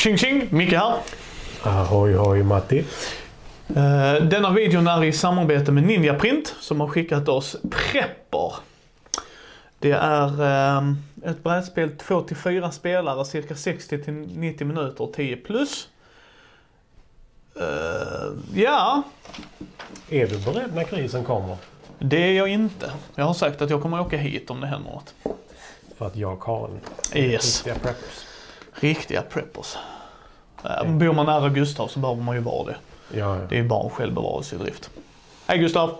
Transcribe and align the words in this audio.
Tjing 0.00 0.16
tjing! 0.18 0.48
Micke 0.50 0.72
här. 0.72 0.98
Ahoy 1.62 2.14
hoj 2.14 2.42
Matti. 2.42 2.84
Eh, 3.68 4.14
Denna 4.22 4.50
videon 4.50 4.86
är 4.88 5.04
i 5.04 5.12
samarbete 5.12 5.72
med 5.72 5.82
Ninja 5.82 6.14
Print 6.14 6.54
som 6.60 6.80
har 6.80 6.88
skickat 6.88 7.28
oss 7.28 7.56
Prepper. 7.70 8.52
Det 9.78 9.90
är 9.92 10.42
eh, 10.78 10.92
ett 11.30 11.42
brädspel 11.42 11.90
2-4 11.90 12.70
spelare, 12.70 13.24
cirka 13.24 13.54
60-90 13.54 14.64
minuter, 14.64 15.08
10 15.16 15.36
plus. 15.36 15.88
Eh, 17.56 18.62
ja, 18.62 19.02
Är 20.10 20.26
du 20.26 20.38
beredd 20.38 20.74
när 20.74 20.84
krisen 20.84 21.24
kommer? 21.24 21.56
det 21.98 22.16
är 22.22 22.32
jag 22.32 22.48
inte. 22.48 22.90
Jag 23.14 23.24
har 23.24 23.34
sagt 23.34 23.62
att 23.62 23.70
jag 23.70 23.82
kommer 23.82 24.00
åka 24.00 24.16
hit 24.16 24.50
om 24.50 24.60
det 24.60 24.66
händer 24.66 24.90
något. 24.90 25.14
För 25.98 26.06
att 26.06 26.16
jag 26.16 26.32
och 26.32 26.42
Karin 26.42 26.80
Yes. 27.14 27.56
riktiga 27.56 27.74
preppers. 27.74 28.26
Riktiga 28.80 29.22
preppers. 29.22 29.76
Eh, 30.64 30.92
Bor 30.92 31.12
man 31.12 31.26
nära 31.26 31.48
Gustav 31.48 31.88
så 31.88 31.98
behöver 31.98 32.22
man 32.22 32.36
ju 32.36 32.42
vara 32.42 32.64
det. 32.66 32.76
Ja, 33.18 33.36
ja. 33.38 33.46
Det 33.48 33.58
är 33.58 33.62
bara 33.62 33.84
en 33.84 33.90
självbevarelsedrift. 33.90 34.90
Hej 35.46 35.58
Gustav! 35.58 35.90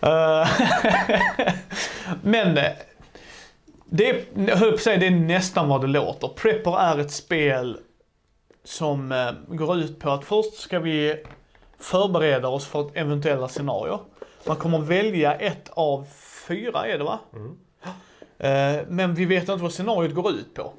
Eh, 0.00 0.48
Men 2.22 2.58
eh, 2.58 2.64
det 3.84 4.10
är, 4.10 4.24
jag 4.48 4.56
höll 4.56 4.68
på 4.70 4.74
att 4.74 4.80
säga, 4.82 4.98
det 4.98 5.06
är 5.06 5.10
nästan 5.10 5.68
vad 5.68 5.80
det 5.80 5.86
låter. 5.86 6.28
Prepper 6.28 6.78
är 6.80 6.98
ett 6.98 7.12
spel 7.12 7.78
som 8.64 9.32
går 9.48 9.76
ut 9.78 9.98
på 10.00 10.10
att 10.10 10.24
först 10.24 10.54
ska 10.54 10.78
vi 10.78 11.24
förbereda 11.78 12.48
oss 12.48 12.66
för 12.66 12.80
ett 12.80 12.96
eventuella 12.96 13.48
scenario. 13.48 14.00
Man 14.46 14.56
kommer 14.56 14.78
välja 14.78 15.34
ett 15.34 15.68
av 15.70 16.06
fyra 16.48 16.86
är 16.86 16.98
det 16.98 17.04
va? 17.04 17.18
Eh, 18.38 18.82
Men 18.88 19.14
vi 19.14 19.24
vet 19.24 19.48
inte 19.48 19.62
vad 19.62 19.72
scenariot 19.72 20.14
går 20.14 20.30
ut 20.30 20.54
på. 20.54 20.72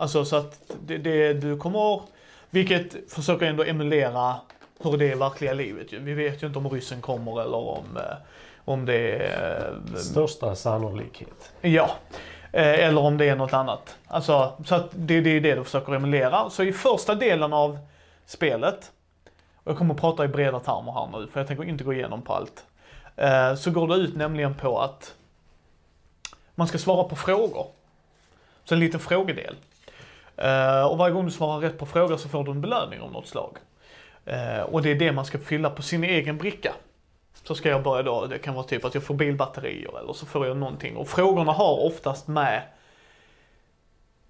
Alltså 0.00 0.24
så 0.24 0.36
att 0.36 0.60
det, 0.86 0.98
det 0.98 1.32
du 1.32 1.56
kommer, 1.56 2.02
vilket 2.50 3.12
försöker 3.12 3.46
ändå 3.46 3.64
emulera 3.64 4.36
hur 4.78 4.96
det 4.96 5.04
är 5.08 5.12
i 5.12 5.14
verkliga 5.14 5.52
livet. 5.52 5.92
Vi 5.92 6.14
vet 6.14 6.42
ju 6.42 6.46
inte 6.46 6.58
om 6.58 6.68
ryssen 6.70 7.00
kommer 7.00 7.40
eller 7.42 7.56
om, 7.56 7.96
eh, 7.96 8.16
om 8.64 8.86
det 8.86 9.16
är, 9.16 9.72
eh, 9.94 9.96
Största 9.96 10.54
sannolikhet. 10.54 11.52
ja. 11.60 11.90
Eh, 12.52 12.78
Eller 12.88 13.00
om 13.00 13.18
det 13.18 13.28
är 13.28 13.36
något 13.36 13.52
annat. 13.52 13.96
Alltså, 14.06 14.52
så 14.66 14.74
att 14.74 14.90
det, 14.94 15.20
det 15.20 15.30
är 15.30 15.40
det 15.40 15.54
du 15.54 15.64
försöker 15.64 15.94
emulera. 15.94 16.50
Så 16.50 16.62
i 16.62 16.72
första 16.72 17.14
delen 17.14 17.52
av 17.52 17.78
spelet, 18.26 18.92
och 19.56 19.70
jag 19.70 19.78
kommer 19.78 19.94
att 19.94 20.00
prata 20.00 20.24
i 20.24 20.28
breda 20.28 20.60
termer 20.60 20.92
här 20.92 21.18
nu 21.20 21.26
för 21.26 21.40
jag 21.40 21.46
tänker 21.46 21.64
inte 21.64 21.84
gå 21.84 21.92
igenom 21.92 22.22
på 22.22 22.32
allt. 22.34 22.64
Så 23.60 23.70
går 23.70 23.88
det 23.88 23.94
ut 23.94 24.16
nämligen 24.16 24.54
på 24.54 24.78
att 24.80 25.14
man 26.54 26.66
ska 26.68 26.78
svara 26.78 27.04
på 27.04 27.16
frågor. 27.16 27.66
Så 28.64 28.74
en 28.74 28.80
liten 28.80 29.00
frågedel. 29.00 29.56
Eh, 30.40 30.82
Och 30.86 30.98
varje 30.98 31.14
gång 31.14 31.24
du 31.24 31.30
svarar 31.30 31.60
rätt 31.60 31.78
på 31.78 31.86
frågor 31.86 32.16
så 32.16 32.28
får 32.28 32.44
du 32.44 32.50
en 32.50 32.60
belöning 32.60 33.00
av 33.00 33.12
något 33.12 33.26
slag. 33.26 33.56
Eh, 34.24 34.60
Och 34.62 34.82
det 34.82 34.90
är 34.90 34.94
det 34.94 35.12
man 35.12 35.24
ska 35.24 35.38
fylla 35.38 35.70
på 35.70 35.82
sin 35.82 36.04
egen 36.04 36.38
bricka. 36.38 36.72
Så 37.44 37.54
ska 37.54 37.68
jag 37.68 37.82
börja 37.82 38.02
då, 38.02 38.26
det 38.26 38.38
kan 38.38 38.54
vara 38.54 38.64
typ 38.66 38.84
att 38.84 38.94
jag 38.94 39.02
får 39.04 39.14
bilbatterier 39.14 39.98
eller 40.02 40.12
så 40.12 40.26
får 40.26 40.46
jag 40.46 40.56
någonting. 40.56 40.96
Och 40.96 41.08
frågorna 41.08 41.52
har 41.52 41.84
oftast 41.86 42.28
med 42.28 42.62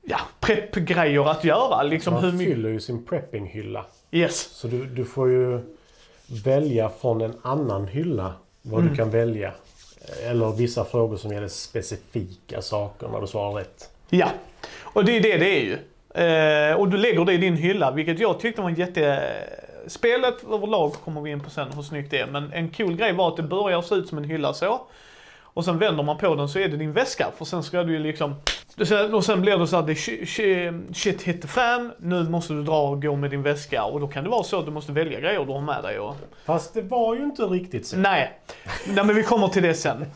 ja, 0.03 0.21
preppgrejer 0.41 1.31
att 1.31 1.45
göra. 1.45 1.83
Liksom 1.83 2.15
Man 2.15 2.25
hur 2.25 2.39
fyller 2.45 2.69
ju 2.69 2.81
sin 2.81 3.05
preppinghylla. 3.05 3.85
Yes. 4.11 4.41
Så 4.41 4.69
du, 4.69 4.87
du 4.87 5.05
får 5.05 5.31
ju 5.31 5.61
välja 6.45 6.89
från 6.89 7.21
en 7.21 7.35
annan 7.43 7.87
hylla 7.89 8.33
vad 8.63 8.81
Mm. 8.81 8.91
du 8.93 8.97
kan 8.97 9.11
välja. 9.11 9.53
Eller 10.23 10.53
vissa 10.53 10.85
frågor 10.85 11.17
som 11.17 11.33
gäller 11.33 11.49
specifika 11.49 12.63
saker 12.63 13.09
när 13.09 13.21
du 13.21 13.27
svarar 13.27 13.53
rätt. 13.53 13.91
Ja, 14.09 14.29
och 14.81 15.05
det 15.05 15.17
är 15.17 15.21
det 15.23 15.37
det 15.37 15.59
är 15.59 15.65
ju. 15.65 15.79
Eh, 16.15 16.75
och 16.77 16.89
du 16.89 16.97
lägger 16.97 17.25
det 17.25 17.33
i 17.33 17.37
din 17.37 17.57
hylla, 17.57 17.91
vilket 17.91 18.19
jag 18.19 18.41
tyckte 18.41 18.63
var 18.63 18.69
en 18.69 18.75
jätte... 18.75 19.23
Spelet 19.87 20.45
överlag 20.53 20.93
kommer 20.93 21.21
vi 21.21 21.31
in 21.31 21.41
på 21.41 21.51
sen 21.51 21.69
hur 21.75 21.83
snyggt 21.83 22.11
det 22.11 22.19
är, 22.19 22.27
men 22.27 22.53
en 22.53 22.71
cool 22.71 22.97
grej 22.97 23.13
var 23.13 23.29
att 23.29 23.37
det 23.37 23.43
börjar 23.43 23.83
se 23.83 23.95
ut 23.95 24.09
som 24.09 24.19
en 24.19 24.25
hylla 24.25 24.53
så. 24.53 24.81
Och 25.43 25.65
sen 25.65 25.79
vänder 25.79 26.03
man 26.03 26.19
på 26.19 26.35
den 26.35 26.49
så 26.49 26.59
är 26.59 26.69
det 26.69 26.77
din 26.77 26.93
väska, 26.93 27.27
för 27.39 27.45
sen 27.45 27.63
ska 27.63 27.83
du 27.83 27.93
ju 27.93 27.99
liksom... 27.99 28.35
Och 29.13 29.25
sen 29.25 29.41
blir 29.41 29.59
det 29.59 29.67
så 29.67 29.77
att 29.77 29.87
det 29.87 29.95
shit 30.95 31.23
hit 31.23 31.43
the 31.43 31.49
fan, 31.49 31.93
nu 31.99 32.23
måste 32.29 32.53
du 32.53 32.63
dra 32.63 32.83
och 32.83 33.03
gå 33.03 33.17
med 33.17 33.31
din 33.31 33.43
väska. 33.43 33.85
Och 33.85 34.01
då 34.01 34.09
kan 34.09 34.25
det 34.25 34.31
vara 34.31 34.43
så 34.43 34.59
att 34.59 34.65
du 34.65 34.71
måste 34.71 34.93
välja 34.93 35.21
grejer 35.21 35.45
du 35.45 35.53
har 35.53 35.61
med 35.61 35.83
dig 35.83 35.99
och... 35.99 36.17
Fast 36.45 36.75
det 36.75 36.83
var 36.83 37.15
ju 37.15 37.23
inte 37.23 37.43
riktigt 37.43 37.87
så. 37.87 37.97
Nej. 37.97 38.41
Nej, 38.87 39.05
men 39.05 39.15
vi 39.17 39.23
kommer 39.23 39.49
till 39.49 39.63
det 39.63 39.75
sen. 39.75 40.07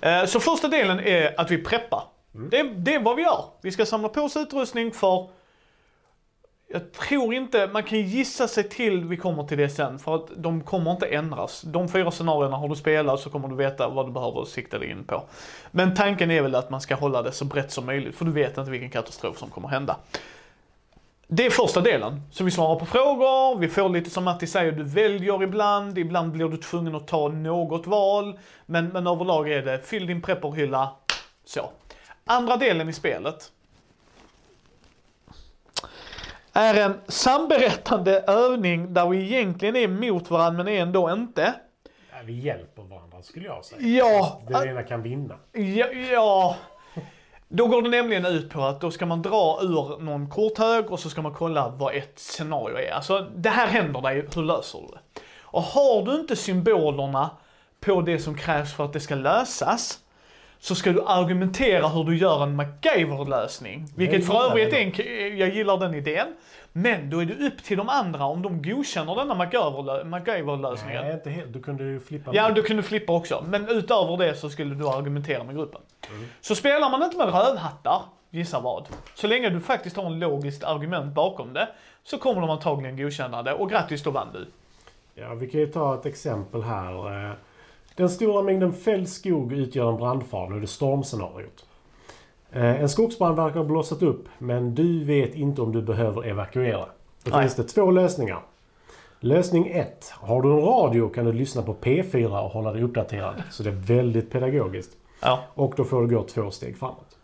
Eh, 0.00 0.24
Så 0.24 0.40
första 0.40 0.68
delen 0.68 1.00
är 1.00 1.40
att 1.40 1.50
vi 1.50 1.58
preppar. 1.58 2.02
Det, 2.50 2.62
det 2.62 2.94
är 2.94 3.00
vad 3.00 3.16
vi 3.16 3.22
gör. 3.22 3.44
Vi 3.62 3.70
ska 3.72 3.86
samla 3.86 4.08
på 4.08 4.20
oss 4.20 4.36
utrustning 4.36 4.90
för 4.92 5.28
jag 6.68 6.92
tror 6.92 7.34
inte, 7.34 7.66
man 7.72 7.82
kan 7.82 8.00
gissa 8.00 8.48
sig 8.48 8.68
till, 8.68 9.04
vi 9.04 9.16
kommer 9.16 9.44
till 9.44 9.58
det 9.58 9.68
sen, 9.68 9.98
för 9.98 10.14
att 10.14 10.28
de 10.36 10.60
kommer 10.60 10.90
inte 10.90 11.06
ändras. 11.06 11.62
De 11.62 11.88
fyra 11.88 12.10
scenarierna 12.10 12.56
har 12.56 12.68
du 12.68 12.76
spelat 12.76 13.20
så 13.20 13.30
kommer 13.30 13.48
du 13.48 13.56
veta 13.56 13.88
vad 13.88 14.06
du 14.06 14.12
behöver 14.12 14.44
sikta 14.44 14.78
dig 14.78 14.90
in 14.90 15.04
på. 15.04 15.22
Men 15.70 15.94
tanken 15.94 16.30
är 16.30 16.42
väl 16.42 16.54
att 16.54 16.70
man 16.70 16.80
ska 16.80 16.94
hålla 16.94 17.22
det 17.22 17.32
så 17.32 17.44
brett 17.44 17.72
som 17.72 17.86
möjligt, 17.86 18.16
för 18.16 18.24
du 18.24 18.32
vet 18.32 18.58
inte 18.58 18.70
vilken 18.70 18.90
katastrof 18.90 19.38
som 19.38 19.50
kommer 19.50 19.68
hända. 19.68 19.96
Det 21.26 21.46
är 21.46 21.50
första 21.50 21.80
delen. 21.80 22.22
Så 22.30 22.44
vi 22.44 22.50
svarar 22.50 22.78
på 22.78 22.86
frågor, 22.86 23.58
vi 23.58 23.68
får 23.68 23.88
lite 23.88 24.10
som 24.10 24.24
Matti 24.24 24.46
säger, 24.46 24.72
du 24.72 24.84
väljer 24.84 25.42
ibland, 25.42 25.98
ibland 25.98 26.32
blir 26.32 26.48
du 26.48 26.56
tvungen 26.56 26.94
att 26.94 27.06
ta 27.06 27.28
något 27.28 27.86
val. 27.86 28.38
Men, 28.66 28.88
men 28.88 29.06
överlag 29.06 29.50
är 29.50 29.62
det, 29.62 29.78
fyll 29.78 30.06
din 30.06 30.22
prepperhylla, 30.22 30.90
så. 31.44 31.70
Andra 32.24 32.56
delen 32.56 32.88
i 32.88 32.92
spelet 32.92 33.50
är 36.54 36.74
en 36.74 37.00
samberättande 37.08 38.20
övning 38.26 38.94
där 38.94 39.08
vi 39.08 39.22
egentligen 39.24 39.76
är 39.76 39.88
mot 39.88 40.30
varandra 40.30 40.64
men 40.64 40.74
ändå 40.74 41.12
inte. 41.12 41.54
Vi 42.24 42.40
hjälper 42.40 42.82
varandra 42.82 43.22
skulle 43.22 43.46
jag 43.46 43.64
säga. 43.64 43.80
Ja, 43.80 44.42
Den 44.48 44.68
ena 44.68 44.82
kan 44.82 45.02
vinna. 45.02 45.34
Ja, 45.52 45.86
ja. 46.12 46.56
Då 47.48 47.66
går 47.66 47.82
det 47.82 47.88
nämligen 47.88 48.26
ut 48.26 48.50
på 48.50 48.62
att 48.62 48.80
då 48.80 48.90
ska 48.90 49.06
man 49.06 49.22
dra 49.22 49.58
ur 49.62 49.98
någon 50.00 50.30
korthög 50.30 50.90
och 50.90 51.00
så 51.00 51.10
ska 51.10 51.22
man 51.22 51.34
kolla 51.34 51.68
vad 51.68 51.94
ett 51.94 52.18
scenario 52.18 52.76
är. 52.76 52.90
Alltså, 52.92 53.26
det 53.36 53.48
här 53.48 53.66
händer 53.66 54.00
dig, 54.00 54.28
hur 54.34 54.42
löser 54.42 54.78
du 54.78 54.86
det? 54.86 55.20
Och 55.40 55.62
har 55.62 56.02
du 56.02 56.20
inte 56.20 56.36
symbolerna 56.36 57.30
på 57.80 58.00
det 58.00 58.18
som 58.18 58.36
krävs 58.36 58.74
för 58.74 58.84
att 58.84 58.92
det 58.92 59.00
ska 59.00 59.14
lösas, 59.14 59.98
så 60.64 60.74
ska 60.74 60.92
du 60.92 61.02
argumentera 61.06 61.88
hur 61.88 62.04
du 62.04 62.16
gör 62.16 62.42
en 62.42 62.56
MacGyver-lösning. 62.56 63.86
Vilket 63.96 64.26
för 64.26 64.50
övrigt 64.50 64.72
är 64.72 64.78
en, 64.78 65.38
jag 65.38 65.48
gillar 65.48 65.78
den 65.78 65.94
idén. 65.94 66.26
Men 66.72 67.10
då 67.10 67.22
är 67.22 67.26
det 67.26 67.46
upp 67.46 67.62
till 67.62 67.76
de 67.76 67.88
andra 67.88 68.24
om 68.24 68.42
de 68.42 68.62
godkänner 68.62 69.14
denna 69.14 69.34
MacGyver- 69.34 70.04
MacGyver-lösningen. 70.04 71.04
Nej, 71.04 71.14
inte 71.14 71.30
helt. 71.30 71.52
Du 71.52 71.62
kunde 71.62 71.84
ju 71.84 72.00
flippa. 72.00 72.30
Ja, 72.34 72.50
du 72.50 72.62
kunde 72.62 72.82
flippa 72.82 73.12
också. 73.12 73.44
Men 73.48 73.68
utöver 73.68 74.16
det 74.16 74.34
så 74.34 74.50
skulle 74.50 74.74
du 74.74 74.88
argumentera 74.88 75.44
med 75.44 75.54
gruppen. 75.56 75.80
Så 76.40 76.54
spelar 76.54 76.90
man 76.90 77.02
inte 77.02 77.16
med 77.16 77.26
rövhattar, 77.26 78.02
gissa 78.30 78.60
vad. 78.60 78.88
Så 79.14 79.26
länge 79.26 79.48
du 79.48 79.60
faktiskt 79.60 79.96
har 79.96 80.06
en 80.06 80.18
logiskt 80.18 80.64
argument 80.64 81.14
bakom 81.14 81.52
det, 81.52 81.68
så 82.04 82.18
kommer 82.18 82.40
de 82.40 82.50
antagligen 82.50 82.96
godkänna 82.96 83.42
det. 83.42 83.52
Och 83.52 83.70
grattis, 83.70 84.02
då 84.02 84.10
vann 84.10 84.28
du. 84.32 84.46
Ja, 85.14 85.34
vi 85.34 85.50
kan 85.50 85.60
ju 85.60 85.66
ta 85.66 85.94
ett 85.94 86.06
exempel 86.06 86.62
här. 86.62 87.36
Den 87.96 88.10
stora 88.10 88.42
mängden 88.42 88.72
fälld 88.72 89.08
skog 89.08 89.52
utgör 89.52 89.88
en 89.90 89.96
brandfara. 89.96 90.54
Det 90.56 90.66
stormscenariot. 90.66 91.66
Eh, 92.52 92.80
En 92.82 92.88
skogsbrand 92.88 93.36
verkar 93.36 93.56
ha 93.56 93.64
blossat 93.64 94.02
upp, 94.02 94.28
men 94.38 94.74
du 94.74 95.04
vet 95.04 95.34
inte 95.34 95.62
om 95.62 95.72
du 95.72 95.82
behöver 95.82 96.26
evakuera. 96.26 96.86
Då 97.24 97.30
Nej. 97.30 97.40
finns 97.40 97.54
det 97.54 97.62
två 97.64 97.90
lösningar. 97.90 98.40
Lösning 99.20 99.66
1. 99.70 100.12
Har 100.20 100.42
du 100.42 100.50
en 100.50 100.60
radio 100.60 101.08
kan 101.08 101.24
du 101.24 101.32
lyssna 101.32 101.62
på 101.62 101.74
P4 101.74 102.44
och 102.44 102.50
hålla 102.50 102.72
dig 102.72 102.82
uppdaterad. 102.82 103.42
Så 103.50 103.62
det 103.62 103.70
är 103.70 103.74
väldigt 103.74 104.30
pedagogiskt. 104.30 104.96
Ja. 105.22 105.40
Och 105.54 105.74
då 105.76 105.84
får 105.84 106.02
du 106.06 106.16
gå 106.16 106.22
två 106.22 106.50
steg 106.50 106.76
framåt. 106.78 107.16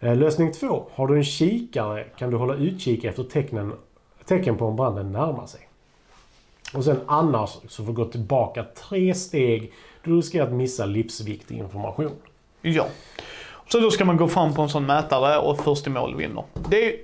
Eh, 0.00 0.16
Lösning 0.16 0.52
2. 0.52 0.84
Har 0.94 1.06
du 1.06 1.16
en 1.16 1.24
kikare 1.24 2.04
kan 2.04 2.30
du 2.30 2.36
hålla 2.36 2.54
utkik 2.54 3.04
efter 3.04 3.22
tecknen, 3.22 3.72
tecken 4.24 4.56
på 4.56 4.66
om 4.66 4.76
branden 4.76 5.12
närmar 5.12 5.46
sig. 5.46 5.67
Och 6.74 6.84
sen 6.84 7.00
annars 7.06 7.50
så 7.50 7.84
får 7.84 7.92
du 7.92 7.92
gå 7.92 8.04
tillbaka 8.04 8.64
tre 8.64 9.14
steg. 9.14 9.72
Du 10.02 10.16
riskerar 10.16 10.46
att 10.46 10.52
missa 10.52 10.86
livsviktig 10.86 11.58
information. 11.58 12.10
Ja. 12.62 12.86
Så 13.68 13.80
då 13.80 13.90
ska 13.90 14.04
man 14.04 14.16
gå 14.16 14.28
fram 14.28 14.54
på 14.54 14.62
en 14.62 14.68
sån 14.68 14.86
mätare 14.86 15.38
och 15.38 15.60
först 15.60 15.86
i 15.86 15.90
mål 15.90 16.16
vinner. 16.16 16.44
Det 16.68 16.86
är 16.86 16.96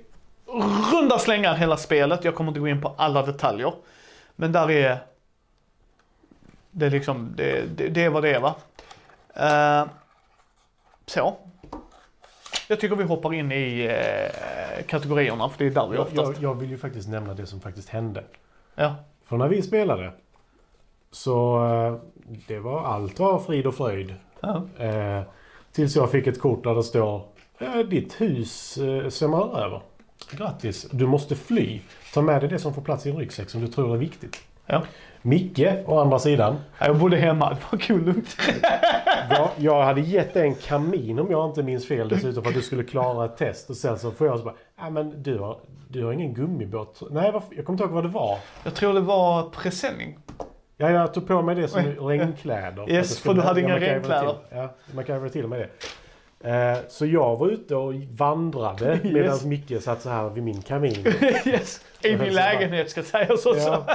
runda 0.92 1.18
slängar 1.18 1.54
hela 1.54 1.76
spelet. 1.76 2.24
Jag 2.24 2.34
kommer 2.34 2.50
inte 2.50 2.60
gå 2.60 2.68
in 2.68 2.82
på 2.82 2.94
alla 2.96 3.22
detaljer. 3.22 3.72
Men 4.36 4.52
där 4.52 4.70
är... 4.70 4.98
Det 6.70 6.86
är 6.86 6.90
liksom, 6.90 7.32
det, 7.36 7.76
det, 7.76 7.88
det 7.88 8.04
är 8.04 8.10
vad 8.10 8.22
det 8.22 8.34
är 8.34 8.40
va. 8.40 8.54
Eh, 9.34 9.86
så. 11.06 11.36
Jag 12.68 12.80
tycker 12.80 12.96
vi 12.96 13.04
hoppar 13.04 13.34
in 13.34 13.52
i 13.52 13.84
eh, 13.84 14.86
kategorierna 14.86 15.48
för 15.48 15.58
det 15.58 15.70
är 15.70 15.70
där 15.70 15.88
vi 15.88 15.98
oftast... 15.98 16.16
jag, 16.16 16.50
jag 16.50 16.54
vill 16.54 16.70
ju 16.70 16.78
faktiskt 16.78 17.08
nämna 17.08 17.34
det 17.34 17.46
som 17.46 17.60
faktiskt 17.60 17.88
hände. 17.88 18.24
Ja. 18.74 18.94
För 19.26 19.36
när 19.36 19.48
vi 19.48 19.62
spelade 19.62 20.12
så 21.10 21.64
eh, 21.66 21.94
det 22.48 22.58
var 22.58 22.84
allt 22.84 23.18
var 23.18 23.38
frid 23.38 23.66
och 23.66 23.74
fröjd. 23.74 24.14
ja. 24.40 24.62
Eh, 24.78 25.22
tills 25.72 25.96
jag 25.96 26.10
fick 26.10 26.26
ett 26.26 26.40
kort 26.40 26.64
där 26.64 26.74
det 26.74 26.82
står 26.82 27.22
eh, 27.58 27.78
ditt 27.78 28.20
hus 28.20 28.78
eh, 28.78 29.08
svämmar 29.08 29.58
över. 29.64 29.80
Grattis! 30.30 30.86
Du 30.90 31.06
måste 31.06 31.36
fly. 31.36 31.80
Ta 32.14 32.22
med 32.22 32.40
dig 32.42 32.48
det 32.48 32.58
som 32.58 32.74
får 32.74 32.82
plats 32.82 33.06
i 33.06 33.10
en 33.10 33.16
ryggsäck 33.16 33.50
som 33.50 33.60
du 33.60 33.68
tror 33.68 33.94
är 33.94 33.98
viktigt. 33.98 34.36
Ja. 34.66 34.82
Micke, 35.22 35.66
å 35.86 35.98
andra 35.98 36.18
sidan. 36.18 36.56
Jag 36.78 36.98
bodde 36.98 37.16
hemma, 37.16 37.50
det 37.50 37.56
var 37.72 37.78
kul 37.78 38.04
lugnt. 38.06 38.36
Jag, 39.30 39.50
jag 39.56 39.82
hade 39.84 40.00
gett 40.00 40.34
dig 40.34 40.42
en 40.42 40.54
kamin 40.54 41.18
om 41.18 41.30
jag 41.30 41.50
inte 41.50 41.62
minns 41.62 41.88
fel 41.88 42.08
dessutom 42.08 42.42
för 42.42 42.50
att 42.50 42.56
du 42.56 42.62
skulle 42.62 42.84
klara 42.84 43.24
ett 43.24 43.36
test. 43.36 43.70
Och 43.70 43.76
sen 43.76 43.98
så 43.98 44.10
får 44.10 44.26
jag 44.26 44.38
så 44.38 44.44
bara, 44.44 44.54
ja 44.78 44.90
men 44.90 45.22
du 45.22 45.38
har, 45.38 45.60
du 45.88 46.04
har 46.04 46.12
ingen 46.12 46.34
gummibåt. 46.34 47.02
Nej, 47.10 47.32
vad, 47.32 47.42
jag 47.50 47.64
kommer 47.64 47.74
inte 47.74 47.84
ihåg 47.84 47.92
vad 47.92 48.04
det 48.04 48.08
var. 48.08 48.38
Jag 48.64 48.74
tror 48.74 48.92
det 48.94 49.00
var 49.00 49.50
presenning. 49.50 50.18
Ja, 50.76 50.90
jag 50.90 51.14
tog 51.14 51.26
på 51.26 51.42
mig 51.42 51.54
det 51.54 51.68
som 51.68 51.82
regnkläder. 52.08 52.90
Yes, 52.90 53.10
Att 53.10 53.16
det 53.22 53.28
för 53.28 53.34
du 53.34 53.40
hade 53.40 53.60
inga 53.60 53.80
regnkläder. 53.80 54.20
till- 54.28 54.56
Ja, 54.58 54.74
man 54.94 55.04
kan 55.04 55.30
till 55.30 55.46
med 55.48 55.58
det. 55.58 55.70
Eh, 56.50 56.78
Så 56.88 57.06
jag 57.06 57.36
var 57.36 57.48
ute 57.48 57.76
och 57.76 57.94
vandrade 57.94 59.00
medan 59.04 59.16
Yes. 59.16 59.44
Micke 59.44 59.82
satt 59.82 60.02
så 60.02 60.08
här 60.10 60.28
vid 60.28 60.42
min 60.42 60.62
kamin. 60.62 61.06
yes. 61.44 61.80
I 62.02 62.16
min 62.16 62.34
lägenhet 62.34 62.90
ska 62.90 63.02
sägas 63.02 63.46
också. 63.46 63.58
Ja, 63.58 63.86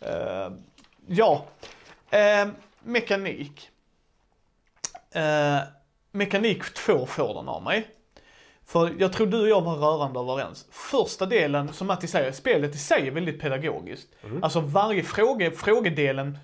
Eh, 0.00 0.50
ja. 1.06 1.44
Eh, 2.10 2.48
mekanik. 2.82 3.70
Eh, 5.14 5.58
mekanik 6.10 6.74
2 6.74 7.06
får 7.06 7.34
den 7.34 7.48
av 7.48 7.62
mig. 7.62 7.86
För 8.66 8.94
jag 8.98 9.12
tror 9.12 9.26
du 9.26 9.40
och 9.40 9.48
jag 9.48 9.60
var 9.60 9.76
rörande 9.76 10.20
överens. 10.20 10.66
Första 10.70 11.26
delen, 11.26 11.72
som 11.72 11.86
Matti 11.86 12.06
säger, 12.06 12.32
spelet 12.32 12.74
i 12.74 12.78
sig 12.78 13.06
är 13.06 13.10
väldigt 13.10 13.40
pedagogiskt. 13.40 14.08
Alltså 14.42 14.60
varje 14.60 15.02
fråga, 15.02 15.50
frågedelen 15.50 16.38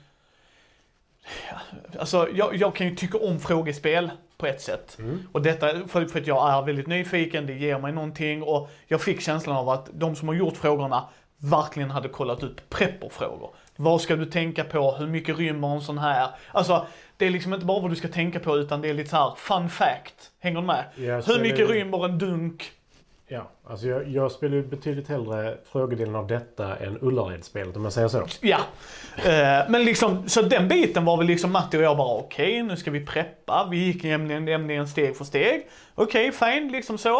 Alltså 1.98 2.28
jag, 2.34 2.56
jag 2.56 2.74
kan 2.76 2.88
ju 2.88 2.96
tycka 2.96 3.18
om 3.18 3.40
frågespel 3.40 4.10
på 4.36 4.46
ett 4.46 4.60
sätt. 4.60 4.98
Och 5.32 5.42
detta 5.42 5.88
för, 5.88 6.06
för 6.06 6.20
att 6.20 6.26
jag 6.26 6.52
är 6.52 6.62
väldigt 6.66 6.86
nyfiken, 6.86 7.46
det 7.46 7.52
ger 7.54 7.78
mig 7.78 7.92
någonting 7.92 8.42
och 8.42 8.70
jag 8.86 9.00
fick 9.00 9.20
känslan 9.20 9.56
av 9.56 9.68
att 9.68 9.88
de 9.92 10.16
som 10.16 10.28
har 10.28 10.34
gjort 10.34 10.56
frågorna 10.56 11.08
verkligen 11.36 11.90
hade 11.90 12.08
kollat 12.08 12.42
upp 12.42 12.70
prepperfrågor. 12.70 13.50
Vad 13.76 14.00
ska 14.00 14.16
du 14.16 14.26
tänka 14.26 14.64
på? 14.64 14.92
Hur 14.92 15.06
mycket 15.06 15.38
rymmer 15.38 15.68
en 15.74 15.80
sån 15.80 15.98
här? 15.98 16.28
Alltså, 16.52 16.86
det 17.16 17.26
är 17.26 17.30
liksom 17.30 17.54
inte 17.54 17.66
bara 17.66 17.80
vad 17.80 17.90
du 17.90 17.96
ska 17.96 18.08
tänka 18.08 18.40
på 18.40 18.56
utan 18.56 18.80
det 18.80 18.88
är 18.90 18.94
lite 18.94 19.10
så 19.10 19.16
här 19.16 19.32
fun 19.36 19.68
fact. 19.68 20.30
Hänger 20.40 20.60
du 20.60 20.66
med? 20.66 20.84
Jag 20.96 21.22
Hur 21.22 21.40
mycket 21.40 21.58
ju- 21.58 21.66
rymmer 21.66 22.04
en 22.04 22.18
dunk? 22.18 22.72
ja. 23.28 23.50
Alltså 23.66 23.86
jag, 23.86 24.08
jag 24.08 24.32
spelar 24.32 24.54
ju 24.56 24.62
betydligt 24.62 25.08
hellre 25.08 25.56
frågedelen 25.72 26.14
av 26.14 26.26
detta 26.26 26.76
än 26.76 26.98
Ullared-spelet 27.00 27.76
om 27.76 27.84
jag 27.84 27.92
säger 27.92 28.08
så. 28.08 28.26
Ja. 28.40 28.58
Eh, 29.16 29.68
men 29.68 29.84
liksom, 29.84 30.28
så 30.28 30.42
den 30.42 30.68
biten 30.68 31.04
var 31.04 31.16
väl 31.16 31.26
liksom 31.26 31.52
Matti 31.52 31.78
och 31.78 31.82
jag 31.82 31.96
bara 31.96 32.14
okej, 32.18 32.62
nu 32.62 32.76
ska 32.76 32.90
vi 32.90 33.06
preppa. 33.06 33.68
Vi 33.70 33.76
gick 33.76 34.02
nämligen, 34.04 34.44
nämligen 34.44 34.88
steg 34.88 35.16
för 35.16 35.24
steg. 35.24 35.66
Okej, 35.94 36.32
fine, 36.32 36.68
liksom 36.72 36.98
så. 36.98 37.18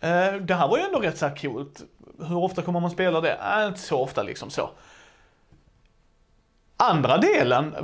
Eh, 0.00 0.32
det 0.40 0.54
här 0.54 0.68
var 0.68 0.78
ju 0.78 0.84
ändå 0.84 0.98
rätt 0.98 1.18
så 1.18 1.26
här 1.26 1.36
coolt. 1.36 1.80
Hur 2.28 2.36
ofta 2.36 2.62
kommer 2.62 2.80
man 2.80 2.90
spela 2.90 3.20
det? 3.20 3.38
Äh, 3.60 3.66
inte 3.66 3.80
så 3.80 4.00
ofta 4.02 4.22
liksom 4.22 4.50
så. 4.50 4.70
Andra 6.80 7.18
delen 7.18 7.74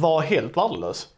var 0.00 0.20
helt 0.20 0.56
värdelös. 0.56 1.08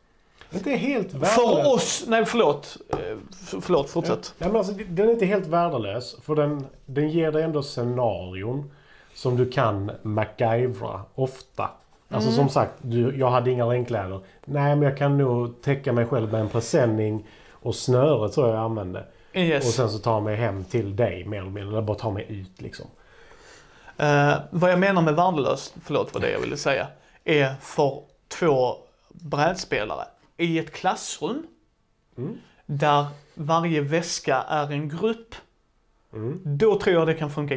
Inte 0.52 0.70
helt 0.70 1.14
värdelös. 1.14 1.34
För 1.34 1.74
oss, 1.74 2.04
nej 2.08 2.24
förlåt. 2.24 2.76
Eh, 2.90 3.16
förlåt, 3.60 3.90
fortsätt. 3.90 4.34
Ja, 4.38 4.46
men 4.46 4.56
alltså, 4.56 4.72
den 4.88 5.08
är 5.08 5.12
inte 5.12 5.26
helt 5.26 5.46
värdelös. 5.46 6.16
För 6.22 6.34
den, 6.34 6.66
den 6.86 7.10
ger 7.10 7.32
dig 7.32 7.42
ändå 7.42 7.62
scenarion 7.62 8.70
som 9.14 9.36
du 9.36 9.50
kan 9.50 9.90
MacGyvra 10.02 11.00
ofta. 11.14 11.70
Alltså 12.08 12.30
Mm. 12.30 12.36
som 12.40 12.48
sagt, 12.48 12.72
du, 12.82 13.16
jag 13.18 13.30
hade 13.30 13.50
inga 13.50 13.64
regnkläder. 13.64 14.20
Nej, 14.44 14.76
men 14.76 14.82
jag 14.82 14.98
kan 14.98 15.18
nog 15.18 15.62
täcka 15.62 15.92
mig 15.92 16.06
själv 16.06 16.32
med 16.32 16.40
en 16.40 16.48
presenning 16.48 17.26
och 17.50 17.74
snöre 17.74 18.28
tror 18.28 18.46
jag 18.48 18.56
jag 18.56 18.64
använde. 18.64 19.04
Och 19.30 19.36
Yes. 19.36 19.74
sen 19.74 19.90
så 19.90 19.98
ta 19.98 20.20
mig 20.20 20.36
hem 20.36 20.64
till 20.64 20.96
dig 20.96 21.24
mer 21.24 21.38
eller 21.38 21.50
mindre. 21.50 21.72
Eller 21.72 21.82
bara 21.82 21.96
ta 21.96 22.10
mig 22.10 22.26
ut 22.28 22.62
liksom. 22.62 22.86
Eh, 23.96 24.34
vad 24.50 24.70
jag 24.70 24.78
menar 24.78 25.02
med 25.02 25.14
värdelöst, 25.16 25.74
förlåt 25.84 26.14
vad 26.14 26.22
det 26.22 26.30
jag 26.30 26.40
ville 26.40 26.56
säga, 26.56 26.86
är 27.24 27.54
för 27.60 28.02
två 28.28 28.76
brädspelare 29.08 30.04
i 30.36 30.58
ett 30.58 30.72
klassrum 30.72 31.46
Mm. 32.18 32.38
där 32.66 33.06
varje 33.34 33.80
väska 33.80 34.36
är 34.48 34.72
en 34.72 34.88
grupp. 34.88 35.34
Mm. 36.12 36.40
Då 36.44 36.78
tror 36.78 36.94
jag 36.94 37.06
det 37.06 37.14
kan 37.14 37.30
funka 37.30 37.54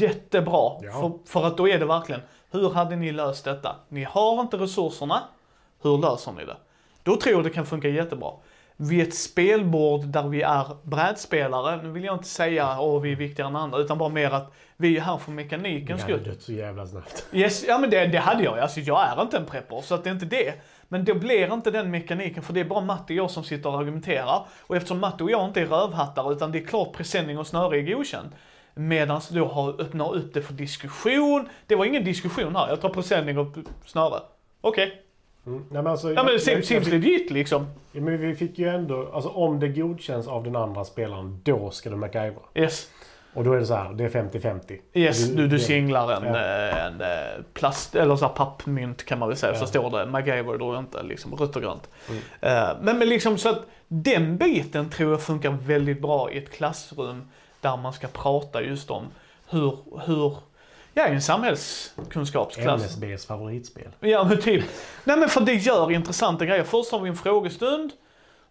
jättebra. 0.00 0.72
Ja. 0.82 0.92
För, 0.92 1.12
för 1.32 1.46
att 1.46 1.56
då 1.56 1.68
är 1.68 1.78
det 1.78 1.84
verkligen, 1.86 2.20
hur 2.50 2.70
hade 2.70 2.96
ni 2.96 3.12
löst 3.12 3.44
detta? 3.44 3.76
Ni 3.88 4.04
har 4.04 4.40
inte 4.40 4.56
resurserna, 4.56 5.22
hur 5.82 5.98
löser 5.98 6.32
ni 6.32 6.44
det? 6.44 6.56
Då 7.02 7.16
tror 7.16 7.34
jag 7.34 7.44
det 7.44 7.50
kan 7.50 7.66
funka 7.66 7.88
jättebra. 7.88 8.32
Vid 8.80 9.08
ett 9.08 9.14
spelbord 9.14 10.06
där 10.06 10.28
vi 10.28 10.42
är 10.42 10.66
brädspelare, 10.82 11.82
nu 11.82 11.90
vill 11.90 12.04
jag 12.04 12.14
inte 12.14 12.28
säga 12.28 12.66
att 12.66 13.02
vi 13.02 13.12
är 13.12 13.16
viktigare 13.16 13.48
än 13.48 13.56
andra, 13.56 13.78
utan 13.78 13.98
bara 13.98 14.08
mer 14.08 14.30
att 14.30 14.52
vi 14.76 14.96
är 14.96 15.00
här 15.00 15.18
för 15.18 15.32
mekanikens 15.32 16.02
hade 16.02 16.14
skull. 16.14 16.28
dött 16.28 16.42
så 16.42 16.52
jävla 16.52 16.86
snabbt. 16.86 17.26
Yes, 17.32 17.64
ja 17.68 17.78
men 17.78 17.90
det, 17.90 18.06
det 18.06 18.18
hade 18.18 18.44
jag. 18.44 18.58
Alltså 18.58 18.80
jag 18.80 19.08
är 19.08 19.22
inte 19.22 19.36
en 19.36 19.46
prepper, 19.46 19.80
så 19.80 19.94
att 19.94 20.04
det 20.04 20.10
är 20.10 20.14
inte 20.14 20.26
det. 20.26 20.54
Men 20.88 21.04
då 21.04 21.14
blir 21.14 21.54
inte 21.54 21.70
den 21.70 21.90
mekaniken, 21.90 22.42
för 22.42 22.52
det 22.52 22.60
är 22.60 22.64
bara 22.64 22.80
Matte 22.80 23.12
och 23.12 23.16
jag 23.16 23.30
som 23.30 23.44
sitter 23.44 23.68
och 23.68 23.78
argumenterar. 23.78 24.46
Och 24.66 24.76
eftersom 24.76 24.98
Matte 24.98 25.24
och 25.24 25.30
jag 25.30 25.44
inte 25.44 25.60
är 25.60 25.66
rövhattar, 25.66 26.32
utan 26.32 26.52
det 26.52 26.58
är 26.58 26.66
klart 26.66 26.92
presenning 26.92 27.38
och 27.38 27.46
snöre 27.46 27.78
är 27.78 27.82
godkänd. 27.82 28.30
Medan 28.74 29.20
du 29.30 29.40
har 29.42 29.80
öppnat 29.80 30.12
upp 30.12 30.34
det 30.34 30.42
för 30.42 30.52
diskussion. 30.52 31.48
Det 31.66 31.74
var 31.74 31.84
ingen 31.84 32.04
diskussion 32.04 32.56
här, 32.56 32.68
jag 32.68 32.80
tar 32.80 32.88
presenning 32.88 33.38
och 33.38 33.56
snöre. 33.86 34.20
Okej. 34.60 35.07
Mm. 35.48 35.64
Nej, 35.70 35.82
men 35.82 35.86
alltså, 35.86 36.12
Ja 36.12 36.22
men 36.22 36.32
jag- 36.32 36.40
seems, 36.42 36.66
seems 36.66 36.88
legit 36.88 37.30
liksom. 37.30 37.66
Ja, 37.92 38.00
men 38.00 38.20
vi 38.20 38.34
fick 38.34 38.58
ju 38.58 38.68
ändå, 38.68 39.08
alltså 39.12 39.28
om 39.30 39.60
det 39.60 39.68
godkänns 39.68 40.28
av 40.28 40.44
den 40.44 40.56
andra 40.56 40.84
spelaren, 40.84 41.40
då 41.44 41.70
ska 41.70 41.90
du 41.90 41.96
MacGyvra. 41.96 42.40
Yes. 42.54 42.88
Och 43.34 43.44
då 43.44 43.52
är 43.52 43.58
det 43.58 43.66
så 43.66 43.74
här, 43.74 43.92
det 43.92 44.04
är 44.04 44.08
50-50. 44.08 44.80
Yes, 44.94 45.28
du, 45.28 45.34
du 45.36 45.48
det- 45.48 45.58
singlar 45.58 46.12
en, 46.12 46.24
Ja. 46.34 46.40
eh, 46.40 46.84
en 46.86 47.00
eh, 47.00 47.42
plast, 47.54 47.94
eller 47.94 48.16
så 48.16 48.28
pappmynt 48.28 49.04
kan 49.04 49.18
man 49.18 49.28
väl 49.28 49.36
säga, 49.38 49.52
Ja. 49.52 49.58
så 49.58 49.66
står 49.66 49.90
det 49.98 50.06
MacGyver 50.06 50.58
då 50.58 50.78
inte, 50.78 51.02
liksom 51.02 51.34
rött 51.34 51.56
och 51.56 51.62
grönt. 51.62 51.88
Mm. 52.08 52.22
Eh, 52.40 52.76
Men, 52.82 52.98
men 52.98 53.08
liksom 53.08 53.38
så 53.38 53.48
att 53.48 53.60
den 53.88 54.36
biten 54.36 54.90
tror 54.90 55.10
jag 55.10 55.22
funkar 55.22 55.50
väldigt 55.50 56.02
bra 56.02 56.30
i 56.32 56.38
ett 56.38 56.50
klassrum 56.52 57.28
där 57.60 57.76
man 57.76 57.92
ska 57.92 58.06
prata 58.08 58.62
just 58.62 58.90
om 58.90 59.04
hur, 59.50 59.76
hur 60.06 60.36
ja 60.98 61.06
en 61.06 61.22
samhällskunskapsklass. 61.22 62.82
MSBs 62.82 63.26
favoritspel. 63.26 63.88
Ja 64.00 64.24
men 64.24 64.40
typ. 64.40 64.64
Nej 65.04 65.16
men 65.16 65.28
för 65.28 65.40
det 65.40 65.54
gör 65.54 65.90
intressanta 65.90 66.44
grejer. 66.44 66.64
Först 66.64 66.92
har 66.92 67.00
vi 67.00 67.08
en 67.08 67.16
frågestund. 67.16 67.92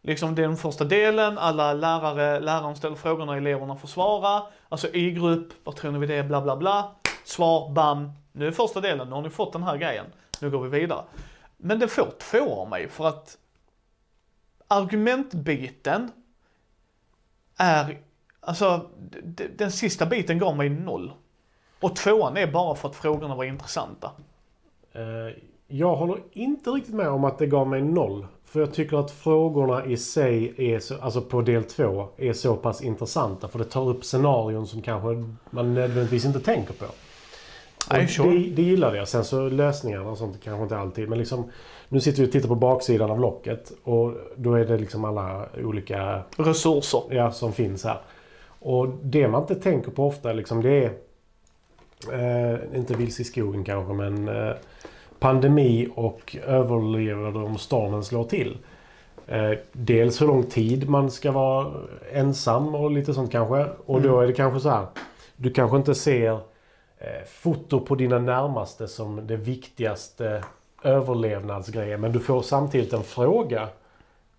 Liksom 0.01 0.31
är 0.31 0.35
den 0.35 0.57
första 0.57 0.83
delen, 0.83 1.37
alla 1.37 1.73
lärare, 1.73 2.39
läraren 2.39 2.75
ställer 2.75 2.95
frågorna, 2.95 3.37
eleverna 3.37 3.75
får 3.75 3.87
svara. 3.87 4.43
Alltså 4.69 4.93
i 4.93 5.11
grupp, 5.11 5.53
vad 5.63 5.75
tror 5.75 5.91
ni 5.91 5.99
vid 5.99 6.09
det, 6.09 6.23
bla 6.23 6.41
bla 6.41 6.57
bla. 6.57 6.95
Svar, 7.25 7.69
bam. 7.73 8.11
Nu 8.31 8.47
är 8.47 8.51
första 8.51 8.81
delen, 8.81 9.07
nu 9.07 9.13
har 9.13 9.21
ni 9.21 9.29
fått 9.29 9.53
den 9.53 9.63
här 9.63 9.77
grejen. 9.77 10.05
Nu 10.41 10.49
går 10.49 10.63
vi 10.63 10.79
vidare. 10.79 11.03
Men 11.57 11.79
det 11.79 11.87
får 11.87 12.11
två 12.19 12.61
av 12.61 12.69
mig 12.69 12.89
för 12.89 13.07
att 13.07 13.37
argumentbiten 14.67 16.11
är, 17.57 17.97
alltså 18.39 18.89
den 19.55 19.71
sista 19.71 20.05
biten 20.05 20.39
gav 20.39 20.57
mig 20.57 20.69
noll. 20.69 21.13
Och 21.79 21.95
tvåan 21.95 22.37
är 22.37 22.47
bara 22.47 22.75
för 22.75 22.89
att 22.89 22.95
frågorna 22.95 23.35
var 23.35 23.43
intressanta. 23.43 24.11
Eh, 24.93 25.35
Jag 25.67 25.95
håller 25.95 26.17
inte 26.33 26.69
riktigt 26.69 26.93
med 26.95 27.09
om 27.09 27.23
att 27.23 27.37
det 27.37 27.47
gav 27.47 27.67
mig 27.67 27.81
noll. 27.81 28.27
För 28.45 28.59
jag 28.59 28.73
tycker 28.73 28.97
att 28.97 29.11
frågorna 29.11 29.85
i 29.85 29.97
sig, 29.97 30.53
är 30.73 30.79
så, 30.79 30.95
alltså 31.01 31.21
på 31.21 31.41
del 31.41 31.63
två, 31.63 32.07
är 32.17 32.33
så 32.33 32.55
pass 32.55 32.81
intressanta. 32.81 33.47
För 33.47 33.59
det 33.59 33.65
tar 33.65 33.89
upp 33.89 34.05
scenarion 34.05 34.67
som 34.67 34.81
kanske 34.81 35.09
man 35.49 35.73
nödvändigtvis 35.73 36.25
inte 36.25 36.39
tänker 36.39 36.73
på. 36.73 36.85
Nej, 37.91 38.07
sure. 38.07 38.29
det, 38.29 38.49
det 38.49 38.61
gillade 38.61 38.97
jag. 38.97 39.07
Sen 39.07 39.25
så 39.25 39.49
lösningarna 39.49 40.09
och 40.09 40.17
sånt 40.17 40.43
kanske 40.43 40.63
inte 40.63 40.77
alltid. 40.77 41.09
Men 41.09 41.17
liksom, 41.19 41.51
nu 41.89 41.99
sitter 41.99 42.21
vi 42.21 42.27
och 42.27 42.31
tittar 42.31 42.47
på 42.47 42.55
baksidan 42.55 43.11
av 43.11 43.19
locket. 43.19 43.71
Och 43.83 44.13
då 44.35 44.53
är 44.53 44.65
det 44.65 44.77
liksom 44.77 45.05
alla 45.05 45.45
olika 45.63 46.21
Resurser. 46.37 47.01
ja, 47.09 47.31
som 47.31 47.53
finns 47.53 47.83
här. 47.83 47.97
Och 48.59 48.87
det 49.03 49.27
man 49.27 49.41
inte 49.41 49.55
tänker 49.55 49.91
på 49.91 50.07
ofta 50.07 50.33
liksom 50.33 50.61
det 50.61 50.85
är 50.85 50.93
eh, 52.13 52.77
inte 52.77 52.93
vilse 52.93 53.21
i 53.21 53.25
skogen 53.25 53.63
kanske 53.63 53.93
men 53.93 54.27
eh, 54.27 54.55
pandemi 55.19 55.87
och 55.95 56.37
överlever 56.47 57.43
om 57.43 57.57
stormen 57.57 58.03
slår 58.03 58.23
till. 58.23 58.57
Eh, 59.27 59.51
dels 59.71 60.21
hur 60.21 60.27
lång 60.27 60.43
tid 60.43 60.89
man 60.89 61.11
ska 61.11 61.31
vara 61.31 61.73
ensam 62.11 62.75
och 62.75 62.91
lite 62.91 63.13
sånt 63.13 63.31
kanske. 63.31 63.65
Och 63.85 64.01
då 64.01 64.19
är 64.19 64.27
det 64.27 64.33
kanske 64.33 64.59
så 64.59 64.69
här. 64.69 64.85
Du 65.35 65.51
kanske 65.51 65.77
inte 65.77 65.95
ser 65.95 66.31
eh, 66.97 67.25
foto 67.27 67.79
på 67.79 67.95
dina 67.95 68.19
närmaste 68.19 68.87
som 68.87 69.27
det 69.27 69.37
viktigaste 69.37 70.43
överlevnadsgrejen. 70.83 72.01
Men 72.01 72.11
du 72.11 72.19
får 72.19 72.41
samtidigt 72.41 72.93
en 72.93 73.03
fråga 73.03 73.67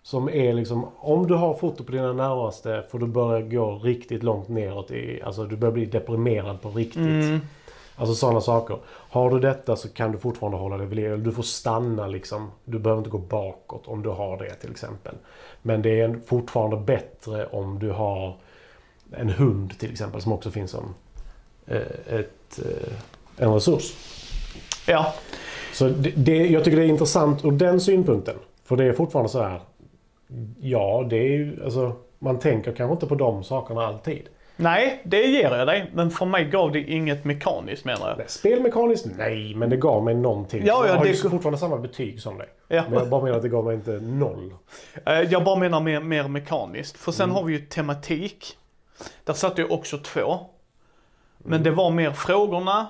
som 0.03 0.29
är 0.29 0.53
liksom, 0.53 0.87
om 0.97 1.27
du 1.27 1.35
har 1.35 1.55
foto 1.55 1.85
på 1.85 1.93
dina 1.93 2.13
närmaste 2.13 2.85
får 2.91 2.99
du 2.99 3.07
börja 3.07 3.41
gå 3.41 3.79
riktigt 3.79 4.23
långt 4.23 4.49
neråt. 4.49 4.91
I, 4.91 5.23
alltså 5.23 5.45
du 5.45 5.57
börjar 5.57 5.73
bli 5.73 5.87
deprimerad 5.87 6.63
på 6.63 6.71
riktigt. 6.71 6.97
Mm. 6.97 7.41
Alltså 7.97 8.15
sådana 8.15 8.41
saker. 8.41 8.79
Har 8.87 9.31
du 9.31 9.41
detta 9.41 9.77
så 9.77 9.89
kan 9.89 10.13
du 10.13 10.19
fortfarande 10.19 10.59
hålla 10.59 10.77
dig 10.77 10.87
vid 10.87 10.97
liv. 10.97 11.23
Du 11.23 11.33
får 11.33 11.43
stanna 11.43 12.07
liksom. 12.07 12.51
Du 12.65 12.79
behöver 12.79 13.01
inte 13.01 13.11
gå 13.11 13.19
bakåt 13.19 13.83
om 13.87 14.03
du 14.03 14.09
har 14.09 14.39
det 14.39 14.55
till 14.55 14.71
exempel. 14.71 15.15
Men 15.63 15.83
det 15.83 16.01
är 16.01 16.21
fortfarande 16.27 16.77
bättre 16.77 17.47
om 17.47 17.79
du 17.79 17.91
har 17.91 18.37
en 19.13 19.29
hund 19.29 19.79
till 19.79 19.91
exempel 19.91 20.21
som 20.21 20.33
också 20.33 20.51
finns 20.51 20.71
som 20.71 20.95
eh, 21.67 21.83
ett, 22.07 22.59
eh, 22.59 22.93
en 23.37 23.55
resurs. 23.55 23.95
Ja, 24.87 25.15
Så 25.73 25.89
det, 25.89 26.11
det, 26.17 26.47
jag 26.47 26.65
tycker 26.65 26.77
det 26.77 26.85
är 26.85 26.89
intressant 26.89 27.45
ur 27.45 27.53
den 27.53 27.81
synpunkten. 27.81 28.37
För 28.65 28.77
det 28.77 28.85
är 28.85 28.93
fortfarande 28.93 29.31
så 29.31 29.43
här. 29.43 29.61
Ja, 30.61 31.07
det 31.11 31.17
är 31.17 31.29
ju 31.33 31.65
alltså. 31.65 31.93
Man 32.19 32.39
tänker 32.39 32.73
kanske 32.73 32.93
inte 32.93 33.07
på 33.07 33.15
de 33.15 33.45
sakerna 33.45 33.87
alltid. 33.87 34.29
nej, 34.57 35.01
det 35.05 35.23
ger 35.27 35.57
jag 35.57 35.67
dig. 35.67 35.91
Men 35.95 36.11
för 36.11 36.27
mig 36.27 36.45
gav 36.45 36.73
det 36.73 36.81
inget 36.83 37.25
mekaniskt 37.25 37.85
menar 37.85 38.09
jag. 38.09 38.19
Nej, 38.19 38.27
Spelmekaniskt? 38.29 39.07
Nej, 39.19 39.55
men 39.55 39.71
det 39.71 39.77
gav 39.77 40.05
mig 40.05 40.15
någonting. 40.15 40.63
Ja, 40.67 40.81
ja, 40.85 40.87
jag 40.91 40.97
har 40.97 41.05
det- 41.05 41.11
ju 41.11 41.17
fortfarande 41.31 41.59
samma 41.59 41.77
betyg 41.79 42.21
som 42.21 42.39
dig. 42.39 42.49
Ja. 42.69 42.83
Men 42.91 42.99
jag 42.99 43.09
bara 43.09 43.23
menar 43.25 43.37
att 43.37 43.43
det 43.43 43.49
gav 43.49 43.65
mig 43.65 43.75
inte 43.75 43.91
noll. 43.91 44.55
Eh, 45.07 45.21
Jag 45.21 45.45
bara 45.45 45.57
menar 45.57 45.81
mer, 45.81 46.01
mer 46.01 46.29
mekaniskt. 46.29 46.97
För 46.97 47.13
sen 47.13 47.25
Mm. 47.25 47.37
har 47.37 47.43
vi 47.45 47.53
ju 47.53 47.59
tematik. 47.61 48.57
Där 49.25 49.33
satt 49.35 49.59
jag 49.59 49.73
också 49.73 49.99
två. 49.99 50.21
Mm. 50.33 50.41
Men 51.45 51.63
det 51.63 51.71
var 51.71 51.91
mer 51.91 52.11
frågorna 52.11 52.87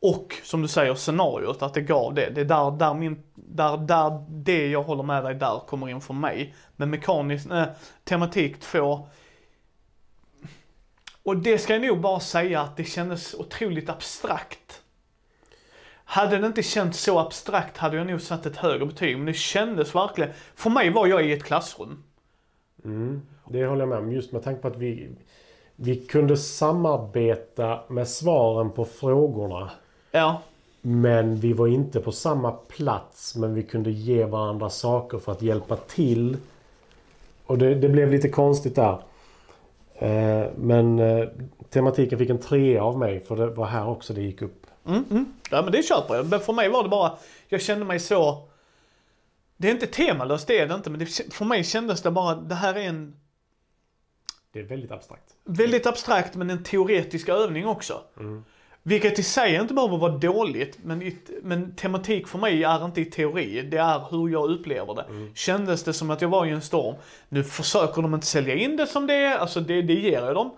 och 0.00 0.34
som 0.42 0.62
du 0.62 0.68
säger 0.68 0.94
scenariot, 0.94 1.62
att 1.62 1.74
det 1.74 1.80
gav 1.80 2.14
det. 2.14 2.30
Det 2.30 2.40
är 2.40 2.44
där, 2.44 2.70
där, 2.70 2.94
min, 2.94 3.22
där, 3.34 3.76
där 3.76 4.24
det 4.28 4.68
jag 4.68 4.82
håller 4.82 5.02
med 5.02 5.24
dig 5.24 5.34
där 5.34 5.58
kommer 5.66 5.88
in 5.88 6.00
för 6.00 6.14
mig. 6.14 6.54
Men 6.76 6.90
mekanisk, 6.90 7.50
eh, 7.50 7.64
tematik 8.04 8.60
2. 8.60 9.08
Och 11.22 11.36
det 11.36 11.58
ska 11.58 11.72
jag 11.72 11.82
nog 11.82 12.00
bara 12.00 12.20
säga 12.20 12.60
att 12.60 12.76
det 12.76 12.84
kändes 12.84 13.34
otroligt 13.34 13.88
abstrakt. 13.88 14.82
Hade 16.04 16.38
det 16.38 16.46
inte 16.46 16.62
känts 16.62 17.00
så 17.00 17.18
abstrakt 17.18 17.76
hade 17.76 17.96
jag 17.96 18.06
nog 18.06 18.20
satt 18.20 18.46
ett 18.46 18.56
högre 18.56 18.86
betyg. 18.86 19.16
Men 19.16 19.26
det 19.26 19.32
kändes 19.32 19.94
verkligen, 19.94 20.30
för 20.54 20.70
mig 20.70 20.90
var 20.90 21.06
jag 21.06 21.26
i 21.26 21.32
ett 21.32 21.44
klassrum. 21.44 22.04
Mm, 22.84 23.22
det 23.48 23.66
håller 23.66 23.80
jag 23.80 23.88
med 23.88 23.98
om. 23.98 24.12
Just 24.12 24.32
med 24.32 24.42
tanke 24.42 24.62
på 24.62 24.68
att 24.68 24.76
vi, 24.76 25.08
vi 25.76 25.96
kunde 25.96 26.36
samarbeta 26.36 27.80
med 27.88 28.08
svaren 28.08 28.70
på 28.70 28.84
frågorna. 28.84 29.70
Ja, 30.10 30.42
Men 30.80 31.36
vi 31.36 31.52
var 31.52 31.66
inte 31.66 32.00
på 32.00 32.12
samma 32.12 32.52
plats. 32.52 33.36
Men 33.36 33.54
vi 33.54 33.62
kunde 33.62 33.90
ge 33.90 34.24
varandra 34.24 34.70
saker 34.70 35.18
för 35.18 35.32
att 35.32 35.42
hjälpa 35.42 35.76
till. 35.76 36.36
Och 37.46 37.58
det, 37.58 37.74
det 37.74 37.88
blev 37.88 38.10
lite 38.12 38.28
konstigt 38.28 38.74
där. 38.74 39.02
Eh, 39.94 40.46
men 40.56 40.98
eh, 40.98 41.28
tematiken 41.70 42.18
fick 42.18 42.30
en 42.30 42.38
trea 42.38 42.82
av 42.82 42.98
mig. 42.98 43.24
För 43.24 43.36
det 43.36 43.46
var 43.46 43.66
här 43.66 43.88
också 43.88 44.12
det 44.14 44.22
gick 44.22 44.42
upp. 44.42 44.66
Mm, 44.86 45.04
mm. 45.10 45.32
Ja 45.50 45.62
men 45.62 45.72
det 45.72 45.82
köper 45.82 46.14
jag. 46.14 46.26
Men 46.26 46.40
för 46.40 46.52
mig 46.52 46.68
var 46.68 46.82
det 46.82 46.88
bara, 46.88 47.18
jag 47.48 47.62
kände 47.62 47.84
mig 47.84 47.98
så... 48.00 48.48
Det 49.56 49.68
är 49.68 49.72
inte 49.72 49.86
temalöst, 49.86 50.46
det 50.46 50.58
är 50.58 50.66
det 50.66 50.74
inte. 50.74 50.90
Men 50.90 50.98
det, 51.00 51.06
för 51.34 51.44
mig 51.44 51.64
kändes 51.64 52.02
det 52.02 52.10
bara, 52.10 52.34
det 52.34 52.54
här 52.54 52.74
är 52.74 52.88
en 52.88 53.16
Det 54.52 54.58
är 54.60 54.64
väldigt 54.64 54.90
abstrakt. 54.90 55.34
väldigt 55.44 55.86
abstrakt 55.86 56.34
men 56.34 56.50
en 56.50 56.62
teoretisk 56.64 57.28
övning 57.28 57.66
också. 57.66 58.00
Vilket 58.82 59.18
i 59.18 59.22
sig 59.22 59.54
inte 59.54 59.74
behöver 59.74 59.96
vara 59.96 60.12
dåligt, 60.12 60.78
men, 60.82 61.02
i, 61.02 61.18
men 61.42 61.74
tematik 61.74 62.28
för 62.28 62.38
mig 62.38 62.64
är 62.64 62.84
inte 62.84 63.00
i 63.00 63.04
teori, 63.04 63.62
det 63.62 63.76
är 63.76 64.02
hur 64.10 64.28
jag 64.28 64.50
upplever 64.50 64.94
det. 64.94 65.04
Kändes 65.34 65.84
det 65.84 65.92
som 65.92 66.10
att 66.10 66.20
jag 66.22 66.28
var 66.28 66.46
i 66.46 66.50
en 66.50 66.62
storm. 66.62 66.94
Nu 67.28 67.44
försöker 67.44 68.02
de 68.02 68.14
inte 68.14 68.26
sälja 68.26 68.54
in 68.54 68.76
det 68.76 68.86
som 68.86 69.06
det 69.06 69.14
är, 69.14 69.38
alltså 69.38 69.60
det, 69.60 69.82
det 69.82 69.94
ger 69.94 70.22
jag 70.24 70.34
dem. 70.34 70.50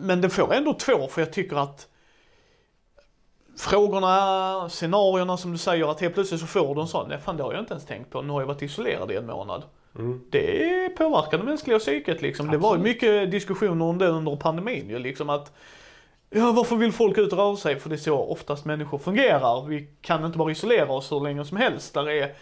Men 0.00 0.20
det 0.20 0.30
får 0.30 0.54
ändå 0.54 0.74
två, 0.74 1.08
för 1.08 1.20
jag 1.20 1.32
tycker 1.32 1.56
att 1.56 1.88
frågorna, 3.58 4.68
scenarierna 4.68 5.36
som 5.36 5.52
du 5.52 5.58
säger, 5.58 5.90
att 5.90 6.00
helt 6.00 6.14
plötsligt 6.14 6.40
så 6.40 6.46
får 6.46 6.74
du 6.74 6.80
en 6.80 6.88
sån, 6.88 7.08
nej 7.08 7.18
fan 7.18 7.36
det 7.36 7.42
har 7.42 7.52
jag 7.52 7.62
inte 7.62 7.72
ens 7.74 7.86
tänkt 7.86 8.10
på, 8.10 8.22
nu 8.22 8.32
har 8.32 8.40
jag 8.40 8.46
varit 8.46 8.62
isolerad 8.62 9.10
i 9.12 9.16
en 9.16 9.26
månad. 9.26 9.62
Det 10.30 10.96
påverkar 10.98 11.38
det 11.38 11.44
mänskliga 11.44 11.78
psyket 11.78 12.22
liksom. 12.22 12.50
Det 12.50 12.58
var 12.58 12.76
ju 12.76 12.82
mycket 12.82 13.30
diskussioner 13.30 13.84
om 13.84 13.98
det 13.98 14.08
under 14.08 14.36
pandemin 14.36 14.90
ju 14.90 14.98
liksom 14.98 15.30
att 15.30 15.52
Ja, 16.30 16.52
varför 16.52 16.76
vill 16.76 16.92
folk 16.92 17.18
ut 17.18 17.32
och 17.32 17.38
röra 17.38 17.56
sig? 17.56 17.80
För 17.80 17.88
det 17.88 17.94
är 17.94 17.96
så 17.96 18.18
oftast 18.18 18.64
människor 18.64 18.98
fungerar. 18.98 19.66
Vi 19.66 19.88
kan 20.00 20.24
inte 20.24 20.38
bara 20.38 20.50
isolera 20.50 20.92
oss 20.92 21.12
hur 21.12 21.20
länge 21.20 21.44
som 21.44 21.56
helst. 21.56 21.94
Där 21.94 22.08
är 22.08 22.34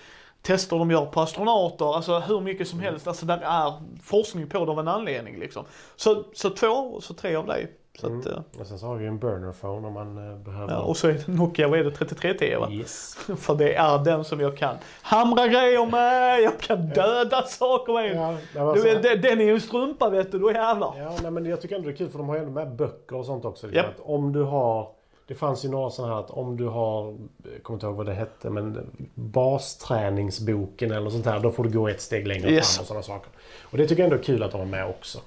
tester 0.46 0.78
de 0.78 0.90
gör 0.90 1.06
på 1.06 1.20
astronauter, 1.20 1.96
alltså 1.96 2.18
hur 2.18 2.40
mycket 2.40 2.68
som 2.68 2.80
helst. 2.80 3.06
Alltså 3.08 3.26
där 3.26 3.38
är 3.38 3.72
forskning 4.02 4.48
på 4.48 4.64
det 4.64 4.70
av 4.72 4.78
en 4.80 4.88
anledning 4.88 5.38
liksom. 5.38 5.64
Så, 5.96 6.24
så 6.34 6.50
två 6.50 6.66
och 6.66 7.02
så 7.02 7.14
tre 7.14 7.36
av 7.36 7.46
dig. 7.46 7.72
Så 8.00 8.06
att, 8.06 8.26
eh, 8.26 8.38
Och 8.60 8.66
sen 8.66 8.78
så 8.78 8.86
har 8.86 8.96
vi 8.96 9.06
en 9.06 9.18
burner 9.18 9.52
phone 9.52 9.86
om 9.86 9.92
man 9.92 10.30
eh, 10.30 10.38
behöver. 10.38 10.72
ja, 10.72 10.80
och 10.80 10.96
så 10.96 11.08
är 11.08 11.12
det 11.12 11.28
Nokia, 11.28 11.68
vad 11.68 11.78
är 11.78 11.84
det, 11.84 11.90
3310 11.90 12.56
va? 12.60 12.70
Yes. 12.70 13.14
För 13.36 13.54
det 13.54 13.74
är 13.74 13.98
den 14.04 14.24
som 14.24 14.40
jag 14.40 14.56
kan 14.56 14.76
hamra 15.02 15.46
grejer 15.48 15.86
med, 15.86 16.40
jag 16.42 16.58
kan 16.60 16.88
döda 16.88 17.42
saker 17.42 17.92
med. 17.92 18.16
Ja, 18.16 18.30
nej, 18.54 18.74
Du 18.74 18.80
vet, 18.82 19.02
den- 19.02 19.20
den 19.20 19.40
är 19.40 19.44
ju 19.44 19.54
en 19.54 19.60
strumpa 19.60 20.08
vet 20.10 20.32
du, 20.32 20.38
då 20.38 20.52
jävlar. 20.52 20.94
Ja, 20.98 21.12
nej, 21.22 21.30
men 21.30 21.44
jag 21.46 21.60
tycker 21.60 21.76
ändå 21.76 21.88
det 21.88 21.94
är 21.94 21.96
kul 21.96 22.08
för 22.08 22.18
de 22.18 22.28
har 22.28 22.36
ju 22.36 22.40
ändå 22.42 22.52
med 22.52 22.76
böcker 22.76 23.16
och 23.16 23.26
sånt 23.26 23.44
också. 23.44 23.70
Japp. 23.72 23.86
Att 23.86 24.00
om 24.00 24.32
du 24.32 24.42
har... 24.42 24.88
Det 25.26 25.34
fanns 25.34 25.64
ju 25.64 25.68
några 25.68 25.90
sådana 25.90 26.14
här 26.14 26.20
att 26.20 26.30
om 26.30 26.56
du 26.56 26.66
har... 26.66 27.16
Jag 27.54 27.62
kommer 27.62 27.76
inte 27.76 27.86
ihåg 27.86 27.96
vad 27.96 28.06
det 28.06 28.14
hette 28.14 28.50
men 28.50 28.90
basträningsboken 29.14 30.92
eller 30.92 31.10
sånt 31.10 31.26
här. 31.26 31.40
Då 31.40 31.50
får 31.50 31.64
du 31.64 31.70
gå 31.70 31.88
ett 31.88 32.00
steg 32.00 32.26
längre 32.26 32.50
Yes. 32.50 32.74
fram 32.76 32.82
och 32.82 32.86
sådana 32.86 33.02
saker. 33.02 33.30
Och 33.62 33.78
det 33.78 33.86
tycker 33.88 34.02
jag 34.02 34.10
ändå 34.12 34.16
är 34.22 34.24
kul 34.26 34.42
att 34.42 34.50
de 34.52 34.58
har 34.58 34.66
med 34.66 34.86
också. 34.88 35.18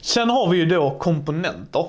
Sen 0.00 0.30
har 0.30 0.48
vi 0.48 0.56
ju 0.58 0.66
då 0.66 0.90
komponenter. 0.98 1.86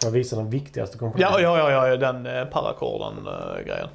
För 0.00 0.08
att 0.08 0.14
visa 0.14 0.36
den 0.36 0.50
viktigaste 0.50 0.98
komponenten. 0.98 1.42
Ja, 1.42 1.58
ja, 1.58 1.70
ja, 1.70 1.88
ja 1.88 1.96
den 1.96 2.26
eh, 2.26 2.44
parackorden 2.44 3.26
eh, 3.26 3.64
grejen. 3.66 3.88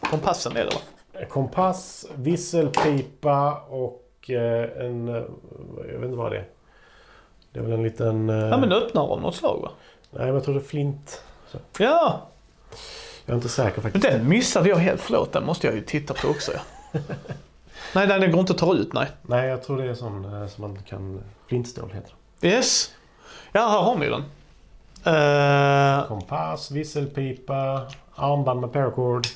Kompassen 0.00 0.56
är 0.56 0.64
det 0.64 0.70
va? 0.74 1.26
Kompass, 1.28 2.06
visselpipa 2.14 3.60
och 3.68 4.30
eh, 4.30 4.84
en... 4.86 5.08
eh, 5.08 5.14
Jag 5.76 5.98
vet 5.98 6.04
inte 6.04 6.16
vad 6.16 6.32
det 6.32 6.38
är. 6.38 6.48
Det 7.52 7.58
är 7.58 7.62
väl 7.62 7.72
en 7.72 7.82
liten... 7.82 8.30
eh, 8.30 8.36
Ja 8.36 8.56
men 8.58 8.72
öppnare 8.72 9.04
av 9.06 9.20
något 9.20 9.34
slag 9.34 9.60
va? 9.62 9.70
Nej, 10.10 10.26
men 10.26 10.34
jag 10.34 10.44
tror 10.44 10.54
det 10.54 10.60
är 10.60 10.64
flint. 10.64 11.22
Så. 11.76 11.82
Ja, 11.82 12.26
Jag 13.26 13.32
är 13.32 13.36
inte 13.36 13.48
säker 13.48 13.82
men 13.82 13.92
faktiskt. 13.92 14.12
den 14.12 14.28
missade 14.28 14.68
jag 14.68 14.76
helt. 14.76 15.00
Förlåt, 15.00 15.32
den 15.32 15.46
måste 15.46 15.66
jag 15.66 15.76
ju 15.76 15.82
titta 15.82 16.14
på 16.14 16.28
också 16.28 16.52
ja. 16.52 17.00
nej, 17.94 18.06
den 18.06 18.30
går 18.32 18.40
inte 18.40 18.52
att 18.52 18.58
ta 18.58 18.74
ut, 18.74 18.92
nej. 18.92 19.08
Nej, 19.22 19.48
jag 19.48 19.62
tror 19.62 19.78
det 19.82 19.84
är 19.90 19.94
sån 19.94 20.24
eh, 20.42 20.48
som 20.48 20.62
man 20.62 20.78
kan... 20.88 21.20
Flintstål 21.48 21.90
heter 21.94 22.12
det. 22.40 22.48
Yes. 22.48 22.90
Ja, 23.52 23.60
här 23.68 23.78
har 23.78 23.96
vi 23.96 24.06
den. 24.08 24.24
Eh, 25.04 26.06
Kompass, 26.08 26.70
visselpipa, 26.70 27.86
armband 28.14 28.60
med 28.60 28.72
paracord. 28.72 29.26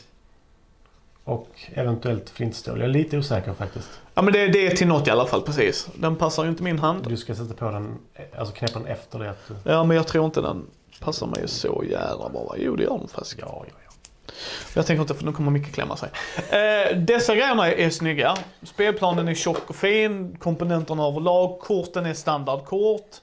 Och 1.24 1.48
eventuellt 1.74 2.30
flintstål. 2.30 2.78
Jag 2.78 2.84
är 2.88 2.92
lite 2.92 3.18
osäker 3.18 3.52
faktiskt. 3.54 3.88
ja 4.14 4.22
men 4.22 4.32
det, 4.32 4.46
det 4.48 4.66
är 4.66 4.76
till 4.76 4.86
något 4.88 5.06
i 5.08 5.10
alla 5.10 5.26
fall, 5.26 5.42
precis. 5.42 5.88
Den 5.94 6.16
passar 6.16 6.44
ju 6.44 6.50
inte 6.50 6.62
min 6.62 6.78
hand. 6.78 7.08
Du 7.08 7.16
ska 7.16 7.34
sätta 7.34 7.54
på 7.54 7.70
den, 7.70 7.98
alltså 8.38 8.54
knäppa 8.54 8.78
den 8.78 8.88
efter 8.88 9.18
det 9.18 9.30
att 9.30 9.48
du... 9.48 9.70
Ja, 9.70 9.84
men 9.84 9.96
jag 9.96 10.06
tror 10.06 10.24
inte 10.24 10.40
den 10.40 10.66
passar 11.00 11.26
mig 11.26 11.48
så 11.48 11.84
jävla 11.90 12.28
bra. 12.28 12.54
Jo, 12.58 12.76
det 12.76 12.82
gör 12.82 12.98
den 12.98 13.08
faktiskt. 13.08 13.36
Ja, 13.38 13.64
ja, 13.68 13.74
ja. 13.84 13.90
Jag 14.74 14.86
tänker 14.86 15.00
inte 15.02 15.14
för 15.14 15.24
nu 15.24 15.32
kommer 15.32 15.50
Micke 15.50 15.74
klämma 15.74 15.96
sig. 15.96 16.10
Eh, 16.50 16.96
dessa 16.96 17.34
grejerna 17.34 17.72
är, 17.72 17.90
snygga. 17.90 18.36
Spelplanen 18.62 19.28
är 19.28 19.34
tjock 19.34 19.70
och 19.70 19.76
fin. 19.76 20.36
Komponenterna 20.38 21.06
överlag. 21.06 21.60
Korten 21.60 22.06
är 22.06 22.14
standardkort. 22.14 23.16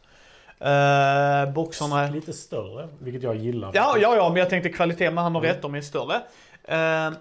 Eh, 0.59 1.53
boxarna 1.53 2.07
är... 2.07 2.11
Lite 2.11 2.33
större, 2.33 2.87
vilket 2.99 3.23
jag 3.23 3.35
gillar. 3.35 3.71
Ja, 3.73 3.97
ja, 4.01 4.15
ja, 4.15 4.29
men 4.29 4.37
jag 4.37 4.49
tänkte 4.49 4.69
kvalitet, 4.69 5.11
men 5.11 5.23
han 5.23 5.35
har 5.35 5.41
rätt, 5.41 5.61
de 5.61 5.75
är 5.75 5.81
större. 5.81 6.21
Eh, 6.63 7.11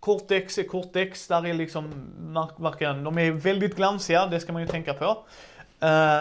Kortdex 0.00 0.58
är 0.58 0.62
kortdex, 0.62 1.28
där 1.28 1.46
är 1.46 1.54
liksom 1.54 1.92
verkligen, 2.56 3.04
de 3.04 3.18
är 3.18 3.30
väldigt 3.30 3.76
glansiga, 3.76 4.26
det 4.26 4.40
ska 4.40 4.52
man 4.52 4.62
ju 4.62 4.68
tänka 4.68 4.94
på. 4.94 5.24
Eh, 5.80 6.20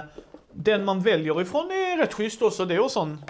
den 0.51 0.85
man 0.85 1.01
väljer 1.01 1.41
ifrån 1.41 1.71
är 1.71 1.97
rätt 1.97 2.13
schysst 2.13 2.41
också, 2.41 2.65
det 2.65 2.75
är 2.75 2.79
också 2.79 2.99
en 2.99 3.25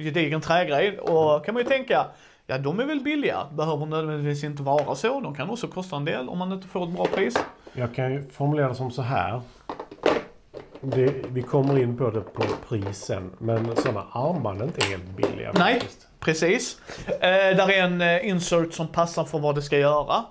gedigen 0.00 0.40
trägrej. 0.40 0.98
Och 0.98 1.44
kan 1.44 1.54
man 1.54 1.62
ju 1.62 1.68
tänka, 1.68 2.06
ja 2.46 2.58
de 2.58 2.80
är 2.80 2.84
väl 2.84 3.00
billiga, 3.00 3.46
behöver 3.52 3.86
nödvändigtvis 3.86 4.44
inte 4.44 4.62
vara 4.62 4.94
så, 4.94 5.20
de 5.20 5.34
kan 5.34 5.50
också 5.50 5.68
kosta 5.68 5.96
en 5.96 6.04
del 6.04 6.28
om 6.28 6.38
man 6.38 6.52
inte 6.52 6.68
får 6.68 6.84
ett 6.84 6.90
bra 6.90 7.06
pris. 7.06 7.34
Jag 7.72 7.94
kan 7.94 8.12
ju 8.12 8.30
formulera 8.30 8.68
det 8.68 8.74
som 8.74 8.90
så 8.90 9.02
här. 9.02 9.40
Det, 10.80 11.14
vi 11.28 11.42
kommer 11.42 11.78
in 11.78 11.96
på 11.96 12.10
det 12.10 12.20
på 12.20 12.42
prisen. 12.68 13.30
Men 13.38 13.76
sådana 13.76 14.06
armband 14.12 14.60
är 14.60 14.64
inte 14.64 14.86
helt 14.86 15.16
billiga 15.16 15.52
Nej. 15.52 15.74
faktiskt. 15.74 16.08
Precis. 16.20 16.78
Eh, 17.08 17.56
där 17.56 17.70
är 17.70 17.82
en 17.82 18.00
eh, 18.00 18.28
insert 18.28 18.72
som 18.72 18.88
passar 18.88 19.24
för 19.24 19.38
vad 19.38 19.54
det 19.54 19.62
ska 19.62 19.78
göra. 19.78 20.24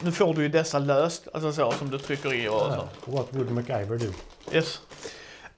Nu 0.00 0.12
får 0.12 0.34
du 0.34 0.42
ju 0.42 0.48
dessa 0.48 0.78
löst, 0.78 1.28
alltså 1.34 1.52
så 1.52 1.72
som 1.72 1.90
du 1.90 1.98
trycker 1.98 2.34
i 2.34 2.48
och 2.48 2.52
så. 2.52 2.88
Ja. 3.06 3.12
What 3.12 3.26
would 3.30 3.50
MacGyver 3.50 3.98
do? 3.98 4.12
Yes. 4.52 4.80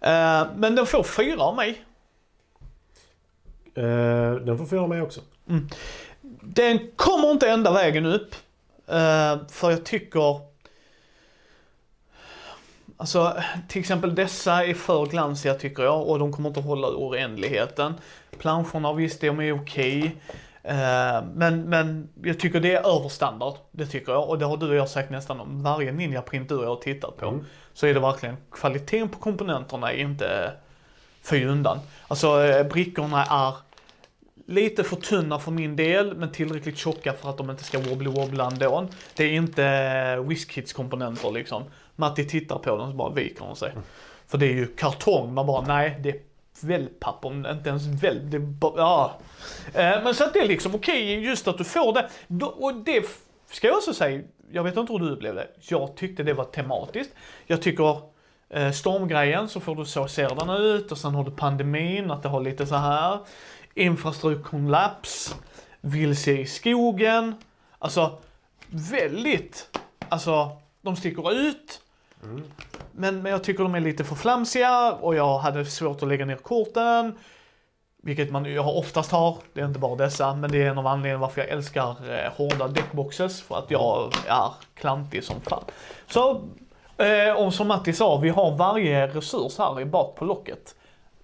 Eh, 0.01 0.47
men 0.57 0.75
den 0.75 0.87
får 0.87 1.03
fyra 1.03 1.43
av 1.43 1.57
mig. 1.57 1.85
Eh, 3.79 4.35
den 4.35 4.59
får 4.59 4.67
fyra 4.67 4.87
med 4.87 5.03
också. 5.03 5.21
Den 6.43 6.79
kommer 6.97 7.31
inte 7.31 7.51
ända 7.51 7.73
vägen 7.73 8.07
upp. 8.07 8.35
eh, 8.87 9.37
för 9.49 9.71
jag 9.71 9.85
tycker... 9.85 10.41
Alltså 13.01 13.37
till 13.69 13.81
exempel 13.81 14.15
dessa 14.15 14.65
är 14.65 14.75
för 14.75 15.07
glansiga 15.07 15.55
tycker 15.55 15.83
jag 15.83 16.09
och 16.09 16.19
de 16.19 16.33
kommer 16.33 16.49
inte 16.49 16.61
hålla 16.61 16.89
oändligheten. 16.89 17.95
Planscherna 18.39 18.93
visst, 18.93 19.21
de 19.21 19.41
är 19.41 19.53
okej. 19.53 20.17
Eh, 20.63 21.23
men, 21.35 21.63
men 21.63 22.09
jag 22.23 22.41
tycker 22.41 22.61
det 22.61 22.75
är 22.75 22.97
överstandard. 22.97 23.55
Det 23.71 23.87
tycker 23.87 24.13
jag. 24.13 24.29
Och 24.29 24.39
det 24.39 24.45
har 24.45 24.57
du 24.57 24.69
och 24.69 24.75
jag 24.75 24.89
sagt 24.89 25.11
nästan 25.11 25.41
om 25.41 25.63
varje 25.63 25.93
Ninja 25.93 26.23
Print 26.23 26.49
du 26.49 26.57
och 26.57 26.65
jag 26.65 26.69
har 26.69 26.77
tittat 26.77 27.17
på. 27.17 27.29
Mm. 27.29 27.45
Så 27.73 27.87
är 27.87 27.95
det 27.95 28.01
verkligen, 28.01 28.37
kvaliteten 28.53 29.09
på 29.09 29.19
komponenterna 29.19 29.93
är 29.93 29.97
inte 29.97 30.53
fy 31.23 31.47
undan. 31.47 31.79
Alltså 32.09 32.29
brickorna 32.71 33.25
är 33.25 33.55
lite 34.49 34.85
för 34.85 34.97
tunna 34.97 35.39
för 35.39 35.51
min 35.51 35.77
del, 35.77 36.17
men 36.17 36.33
tillräckligt 36.33 36.79
tjocka 36.79 37.13
för 37.13 37.31
att 37.31 37.37
de 37.37 37.51
inte 37.51 37.65
ska 37.65 37.79
wobbly-wobbla 37.79 38.51
ändå. 38.53 38.89
Det 39.15 39.25
är 39.25 39.33
inte 39.33 39.65
eh, 39.65 40.29
WizKids 40.29 40.73
komponenter 40.73 41.31
liksom. 41.31 41.65
Matti 41.97 42.25
tittar 42.25 42.59
på 42.59 42.77
dem 42.77 42.91
så 42.91 42.97
bara 42.97 43.11
viker 43.11 43.45
hon 43.45 43.57
sig. 43.57 43.73
För 44.27 44.39
det 44.39 44.47
är 44.47 44.53
ju 44.53 44.67
kartong, 44.67 45.35
man 45.35 45.47
bara 45.47 45.67
nej, 45.67 45.99
det 46.03 46.09
är 46.09 46.21
wellpapper. 46.61 47.51
inte 47.53 47.69
ens 47.69 47.87
väl, 48.03 48.31
det 48.31 48.37
är 48.37 48.41
bara, 48.41 48.77
ja. 48.77 49.19
Eh, 49.75 50.03
men 50.05 50.15
så 50.15 50.25
att 50.25 50.33
det 50.33 50.41
är 50.41 50.49
liksom 50.49 50.75
okej, 50.75 51.25
just 51.25 51.49
att 51.49 51.59
du 51.59 51.65
får 51.65 51.93
det. 51.93 52.09
Och 52.45 52.75
det 52.75 53.07
ska 53.51 53.67
jag 53.67 53.77
också 53.77 53.95
säga, 53.95 54.23
jag 54.51 54.65
vet 54.65 54.77
inte 54.77 54.93
hur 54.93 55.01
du 55.01 55.11
upplevde 55.11 55.41
det. 55.41 55.49
Jag 55.61 55.97
tyckte 55.97 56.23
det 56.23 56.35
var 56.35 56.45
tematiskt. 56.45 57.15
Jag 57.47 57.63
tycker 57.63 58.01
eh, 58.51 58.71
stormgrejen 58.71 59.49
så 59.49 59.61
får 59.61 59.77
du 59.77 59.85
så 59.85 60.09
ser 60.09 60.35
den 60.35 60.51
ut 60.51 60.93
och 60.93 60.99
sen 60.99 61.15
har 61.15 61.25
du 61.25 61.31
pandemin, 61.31 62.11
att 62.11 62.23
det 62.23 62.29
har 62.29 62.41
lite 62.41 62.67
så 62.67 62.75
här. 62.75 63.19
Infrastrukturkollaps, 63.79 65.37
vilse 65.81 66.33
i 66.33 66.47
skogen. 66.47 67.35
Alltså 67.79 68.19
väldigt, 68.71 69.79
alltså 70.09 70.51
de 70.83 70.97
sticker 70.97 71.33
ut. 71.33 71.81
Men, 72.93 73.23
men 73.23 73.33
jag 73.33 73.45
tycker 73.45 73.63
de 73.63 73.75
är 73.75 73.81
lite 73.81 74.05
för 74.05 74.15
flamsiga 74.15 74.93
och 74.93 75.15
jag 75.15 75.39
hade 75.39 75.65
svårt 75.65 76.03
att 76.03 76.09
lägga 76.09 76.25
ner 76.25 76.37
korten. 76.37 77.19
Vilket 78.03 78.31
man 78.31 78.45
jag 78.45 78.77
oftast 78.77 79.13
har, 79.13 79.37
det 79.53 79.61
är 79.61 79.67
inte 79.67 79.79
bara 79.79 79.97
dessa, 79.97 80.35
men 80.35 80.51
det 80.51 80.63
är 80.63 80.71
en 80.71 80.79
av 80.79 80.87
anledningarna 80.87 81.21
varför 81.21 81.41
jag 81.41 81.51
älskar 81.51 81.97
eh, 82.11 82.33
hårda 82.33 82.69
deckboxes. 82.69 83.43
För 83.43 83.59
att 83.59 83.71
jag 83.71 84.13
är 84.29 84.53
klantig 84.75 85.25
som 85.25 85.41
fan. 85.41 85.65
Så, 86.07 86.41
eh, 86.97 87.33
och 87.37 87.55
som 87.55 87.69
Matti 87.69 87.93
sa, 87.93 88.17
vi 88.17 88.29
har 88.29 88.57
varje 88.57 89.07
resurs 89.07 89.59
här 89.59 89.81
i 89.81 89.85
bak 89.85 90.17
på 90.17 90.25
locket. 90.25 90.75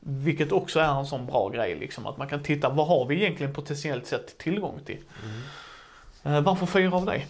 Vilket 0.06 0.52
också 0.52 0.80
är 0.80 0.98
en 0.98 1.06
sån 1.06 1.26
bra 1.26 1.48
grej 1.48 1.74
liksom, 1.74 2.06
att 2.06 2.16
man 2.16 2.28
kan 2.28 2.42
titta, 2.42 2.68
vad 2.68 2.86
har 2.86 3.06
vi 3.06 3.22
egentligen 3.22 3.52
potentiellt 3.52 4.06
sett 4.06 4.38
tillgång 4.38 4.78
till? 4.86 4.98
Eh, 6.22 6.40
varför 6.40 6.66
fyra 6.66 6.96
av 6.96 7.04
dig? 7.04 7.26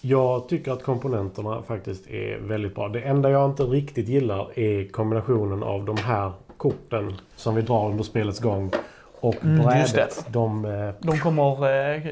Jag 0.00 0.48
tycker 0.48 0.72
att 0.72 0.82
komponenterna 0.82 1.62
faktiskt 1.62 2.06
är 2.06 2.38
väldigt 2.38 2.74
bra. 2.74 2.88
Det 2.88 3.00
enda 3.00 3.30
jag 3.30 3.50
inte 3.50 3.62
riktigt 3.62 4.08
gillar 4.08 4.58
är 4.58 4.88
kombinationen 4.88 5.62
av 5.62 5.84
de 5.84 5.96
här 5.96 6.32
korten 6.56 7.16
som 7.36 7.54
vi 7.54 7.62
drar 7.62 7.86
under 7.90 8.04
spelets 8.04 8.40
gång 8.40 8.70
och 9.20 9.44
Mm, 9.44 9.64
brädet. 9.66 10.26
De, 10.28 10.64
eh, 10.64 10.90
De 11.00 11.18
kommer 11.18 11.66
eh, 11.96 12.02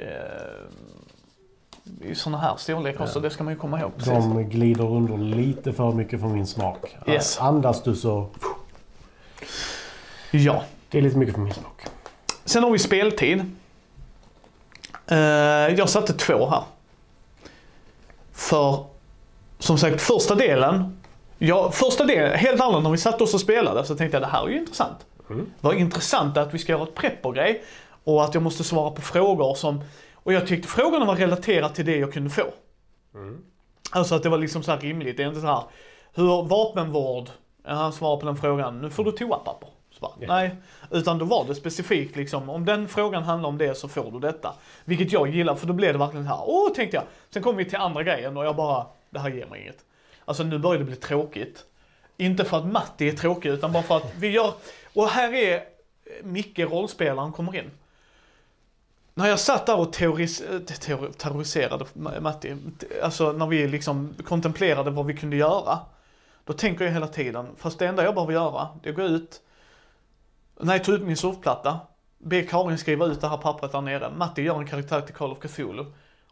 i 2.01 2.15
såna 2.15 2.39
här 2.39 2.57
storlekar 2.57 3.07
så 3.07 3.21
det 3.21 3.31
ska 3.31 3.45
man 3.45 3.53
ju 3.53 3.59
komma 3.59 3.81
ihåg. 3.81 3.91
Precis. 3.97 4.13
de 4.13 4.45
glider 4.49 4.91
under 4.93 5.17
lite 5.17 5.73
för 5.73 5.93
mycket 5.93 6.21
för 6.21 6.29
min 6.29 6.47
smak. 6.47 6.97
Yes. 7.07 7.39
Andas 7.41 7.83
du 7.83 7.95
så... 7.95 8.27
Ja. 10.31 10.65
Det 10.91 10.99
är 10.99 11.03
lite 11.03 11.19
mycket 11.19 11.35
för 11.35 11.43
min 11.43 11.55
smak. 11.55 11.83
Sen 12.45 12.63
har 12.63 12.71
vi 12.71 12.79
speltid. 12.79 13.57
Eh, 15.07 15.17
jag 15.77 15.89
satte 15.89 16.13
två 16.13 16.51
här. 16.51 16.63
För 18.33 18.85
som 19.59 19.79
sagt 19.79 20.03
första 20.03 20.35
delen. 20.35 21.03
Ja, 21.39 21.71
första 21.71 22.05
delen, 22.05 22.39
helt 22.39 22.61
ärligt 22.61 22.83
när 22.83 22.91
vi 22.91 22.99
satt 22.99 23.21
oss 23.21 23.35
och 23.35 23.41
spelade 23.41 23.85
så 23.85 23.97
tänkte 23.97 24.17
jag 24.17 24.23
det 24.23 24.33
här 24.33 24.45
är 24.45 24.49
ju 24.49 24.59
intressant. 24.59 25.07
Mm. 25.31 25.47
Vad 25.61 25.77
intressant 25.77 26.37
att 26.37 26.55
vi 26.55 26.59
ska 26.59 26.73
göra 26.73 26.83
ett 26.83 26.95
prepper-grej. 26.95 27.63
Och 28.05 28.25
att 28.25 28.35
jag 28.35 28.43
måste 28.43 28.65
svara 28.65 28.91
på 28.91 29.03
frågor 29.03 29.55
som, 29.55 29.81
och 30.15 30.33
jag 30.33 30.47
tyckte 30.47 30.69
frågorna 30.69 31.05
var 31.05 31.17
relaterade 31.17 31.75
till 31.75 31.87
det 31.87 31.97
jag 31.97 32.13
kunde 32.13 32.31
få. 32.31 32.45
Mm. 33.15 33.43
Alltså 33.91 34.15
att 34.15 34.23
det 34.23 34.29
var 34.29 34.39
liksom 34.39 34.63
så 34.63 34.71
här 34.71 34.79
rimligt. 34.79 35.17
Det 35.17 35.23
är 35.23 35.29
inte 35.29 35.41
så 35.41 35.47
här, 35.47 35.63
hur 36.15 36.43
vapenvård, 36.43 37.29
han 37.65 37.93
svarar 37.93 38.21
på 38.21 38.27
den 38.27 38.37
frågan, 38.37 38.81
nu 38.81 38.91
får 38.91 39.05
du 39.05 39.13
toapapper. 39.13 39.69
Bara, 40.01 40.13
Ja. 40.21 40.27
Nej, 40.27 40.57
utan 40.91 41.19
då 41.19 41.25
var 41.25 41.45
det 41.45 41.55
specifikt 41.55 42.17
liksom, 42.17 42.51
om 42.51 42.65
den 42.65 42.89
frågan 42.89 43.23
handlar 43.23 43.49
om 43.49 43.59
det 43.59 43.75
så 43.75 43.89
får 43.89 44.11
du 44.11 44.19
detta. 44.19 44.55
Vilket 44.85 45.13
jag 45.13 45.29
gillar, 45.29 45.55
för 45.55 45.67
då 45.67 45.73
blev 45.73 45.93
det 45.93 45.99
verkligen 45.99 46.27
så 46.27 46.35
här, 46.35 46.43
åh 46.47 46.73
tänkte 46.75 46.97
jag. 46.97 47.05
Sen 47.31 47.43
kom 47.43 47.57
vi 47.57 47.65
till 47.65 47.79
andra 47.79 48.03
grejen 48.03 48.37
och 48.37 48.45
jag 48.45 48.57
bara, 48.57 48.87
det 49.11 49.19
här 49.19 49.31
ger 49.31 49.47
mig 49.47 49.63
inget. 49.63 49.85
Alltså 50.25 50.43
nu 50.43 50.59
börjar 50.59 50.79
det 50.79 50.85
bli 50.85 50.97
tråkigt. 50.97 51.65
Inte 52.17 52.45
för 52.45 52.59
att 52.59 52.67
Matti 52.67 53.09
är 53.09 53.13
tråkig, 53.13 53.49
utan 53.49 53.73
bara 53.73 53.83
för 53.83 53.97
att 53.97 54.13
vi 54.19 54.29
gör, 54.29 54.53
och 54.95 55.09
här 55.09 55.35
är 55.35 55.63
Micke, 56.23 56.59
rollspelaren, 56.59 57.33
kommer 57.33 57.57
in. 57.57 57.71
När 59.15 59.29
jag 59.29 59.39
satt 59.41 59.67
där 59.67 59.79
och 59.79 59.93
teoris, 59.93 60.43
teor, 60.81 61.11
terroriserade 61.17 61.85
Matti, 62.21 62.57
alltså 63.03 63.33
när 63.33 63.47
vi 63.47 63.69
liksom 63.69 64.15
kontemplerade 64.25 64.91
vad 64.91 65.07
vi 65.07 65.17
kunde 65.17 65.37
göra. 65.37 65.79
Då 66.45 66.53
tänker 66.53 66.85
jag 66.85 66.93
hela 66.93 67.09
tiden, 67.09 67.47
fast 67.57 67.79
det 67.79 67.87
enda 67.87 68.05
jag 68.05 68.15
behöver 68.15 68.33
göra, 68.33 68.69
det 68.83 68.89
är 68.89 68.93
att 68.93 68.97
gå 68.97 69.03
ut, 69.03 69.41
när 70.61 70.75
jag 70.75 70.85
tar 70.85 70.93
ut 70.93 71.03
min 71.03 71.17
surfplatta, 71.17 71.81
be 72.19 72.43
Karin 72.43 72.79
skriva 72.79 73.07
ut 73.07 73.21
det 73.21 73.29
här 73.29 73.37
pappret 73.37 73.73
där 73.73 73.81
nere. 73.81 74.11
Matti 74.17 74.43
gör 74.43 74.59
en 74.59 74.67
karaktär 74.67 75.01
till 75.01 75.15
Call 75.15 75.33
of 75.33 75.39
Cthulhu. 75.39 75.85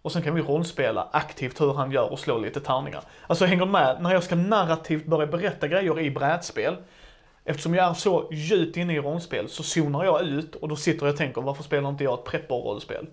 Och 0.02 0.12
sen 0.12 0.22
kan 0.22 0.34
vi 0.34 0.42
rollspela 0.42 1.08
aktivt 1.12 1.60
hur 1.60 1.72
han 1.74 1.90
gör 1.90 2.12
och 2.12 2.18
slå 2.18 2.38
lite 2.38 2.60
tärningar. 2.60 3.02
Alltså 3.26 3.44
hänger 3.44 3.66
med? 3.66 3.96
När 4.00 4.12
jag 4.12 4.22
ska 4.22 4.34
narrativt 4.34 5.06
börja 5.06 5.26
berätta 5.26 5.68
grejer 5.68 6.00
i 6.00 6.10
brädspel. 6.10 6.76
Eftersom 7.44 7.74
jag 7.74 7.90
är 7.90 7.94
så 7.94 8.28
djupt 8.32 8.76
inne 8.76 8.94
i 8.94 9.00
rollspel 9.00 9.48
så 9.48 9.62
zonar 9.62 10.04
jag 10.04 10.22
ut 10.22 10.54
och 10.54 10.68
då 10.68 10.76
sitter 10.76 11.06
jag 11.06 11.12
och 11.12 11.18
tänker 11.18 11.40
varför 11.40 11.62
spelar 11.62 11.88
inte 11.88 12.04
jag 12.04 12.18
ett 12.18 12.24
prepper-rollspel? 12.24 13.06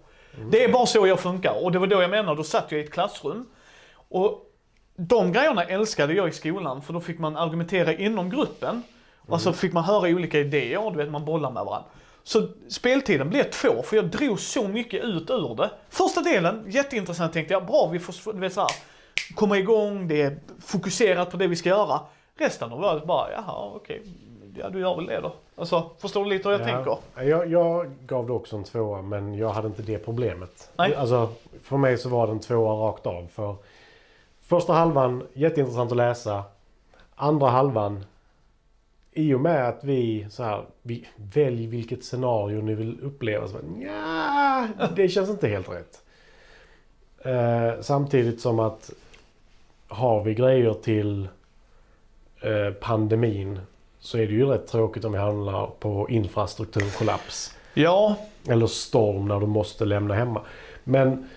Det 0.51 0.63
är 0.63 0.71
bara 0.71 0.85
så 0.85 1.07
jag 1.07 1.19
funkar 1.19 1.63
och 1.63 1.71
det 1.71 1.79
var 1.79 1.87
då 1.87 2.01
jag 2.01 2.09
menade, 2.09 2.37
då 2.37 2.43
satt 2.43 2.71
jag 2.71 2.81
i 2.81 2.83
ett 2.83 2.91
klassrum. 2.91 3.45
Och 3.93 4.51
de 4.95 5.31
grejerna 5.31 5.63
älskade 5.63 6.13
jag 6.13 6.29
i 6.29 6.31
skolan 6.31 6.81
för 6.81 6.93
då 6.93 6.99
fick 6.99 7.19
man 7.19 7.37
argumentera 7.37 7.93
inom 7.93 8.29
gruppen. 8.29 8.83
Och 9.31 9.41
så 9.41 9.53
fick 9.53 9.73
man 9.73 9.83
höra 9.83 10.09
olika 10.09 10.39
idéer 10.39 10.91
du 10.91 10.97
vet 10.97 11.11
man 11.11 11.25
bollar 11.25 11.51
med 11.51 11.65
varandra. 11.65 11.87
Så 12.23 12.47
speltiden 12.69 13.29
blev 13.29 13.43
två 13.43 13.83
för 13.83 13.95
jag 13.95 14.05
drog 14.05 14.39
så 14.39 14.67
mycket 14.67 15.03
ut 15.03 15.29
ur 15.29 15.55
det. 15.55 15.71
Första 15.89 16.21
delen, 16.21 16.65
jätteintressant 16.67 17.33
tänkte 17.33 17.53
jag. 17.53 17.65
Bra, 17.65 17.89
vi 17.91 17.99
får 17.99 18.33
du 18.33 18.39
vet, 18.39 18.53
så 18.53 18.61
här, 18.61 18.69
komma 19.35 19.57
igång, 19.57 20.07
det 20.07 20.21
är 20.21 20.39
fokuserat 20.59 21.31
på 21.31 21.37
det 21.37 21.47
vi 21.47 21.55
ska 21.55 21.69
göra. 21.69 21.99
Resten 22.37 22.71
av 22.71 22.99
det 22.99 23.05
bara, 23.05 23.31
jaha 23.31 23.71
okej, 23.75 24.01
ja 24.57 24.69
du 24.69 24.79
gör 24.79 24.95
väl 24.95 25.05
det 25.05 25.19
då. 25.21 25.33
Alltså, 25.55 25.89
förstår 25.99 26.23
du 26.23 26.29
lite 26.29 26.49
hur 26.49 26.59
jag 26.59 26.67
tänker? 26.67 26.97
Jag, 27.15 27.51
jag 27.51 27.91
gav 28.05 28.27
det 28.27 28.33
också 28.33 28.55
en 28.55 28.63
tvåa 28.63 29.01
men 29.01 29.33
jag 29.33 29.49
hade 29.49 29.67
inte 29.67 29.81
det 29.81 29.97
problemet. 29.97 30.71
Nej. 30.77 30.95
Alltså, 30.95 31.29
för 31.63 31.77
mig 31.77 31.97
så 31.97 32.09
var 32.09 32.27
det 32.27 32.33
en 32.33 32.39
tvåa 32.39 32.87
rakt 32.87 33.07
av. 33.07 33.27
För 33.33 33.55
första 34.41 34.73
halvan, 34.73 35.27
jätteintressant 35.33 35.91
att 35.91 35.97
läsa. 35.97 36.43
Andra 37.15 37.49
halvan, 37.49 38.05
i 39.13 39.33
och 39.33 39.41
med 39.41 39.67
att 39.67 39.83
vi 39.83 40.27
så 40.29 40.43
här, 40.43 40.65
vi, 40.81 41.07
välj 41.15 41.67
vilket 41.67 42.03
scenario 42.03 42.61
ni 42.61 42.75
vill 42.75 42.99
uppleva. 43.01 43.47
Så, 43.47 43.53
bara, 43.53 43.61
nja, 43.61 44.89
det 44.95 45.09
känns 45.09 45.29
inte 45.29 45.47
helt 45.47 45.69
rätt. 45.69 46.01
Eh, 47.25 47.81
samtidigt 47.81 48.41
som 48.41 48.59
att 48.59 48.91
har 49.87 50.23
vi 50.23 50.33
grejer 50.33 50.73
till 50.73 51.27
eh, 52.41 52.73
pandemin 52.73 53.59
så 53.99 54.17
är 54.17 54.27
det 54.27 54.33
ju 54.33 54.45
rätt 54.45 54.67
tråkigt 54.67 55.05
om 55.05 55.11
vi 55.11 55.17
handlar 55.17 55.67
på 55.67 56.09
infrastrukturkollaps. 56.09 57.57
Ja, 57.73 58.15
Eller 58.47 58.67
storm 58.67 59.27
när 59.27 59.39
du 59.39 59.47
måste 59.47 59.85
lämna 59.85 60.13
hemma. 60.13 60.41
Men 60.83 61.29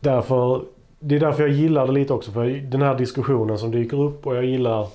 därför, 0.00 0.64
det 0.98 1.14
är 1.14 1.20
därför 1.20 1.42
jag 1.42 1.52
gillar 1.52 1.86
det 1.86 1.92
lite 1.92 2.12
också. 2.12 2.32
För 2.32 2.46
den 2.46 2.82
här 2.82 2.94
diskussionen 2.98 3.58
som 3.58 3.70
dyker 3.70 4.00
upp 4.00 4.26
och 4.26 4.36
jag 4.36 4.44
gillar 4.44 4.88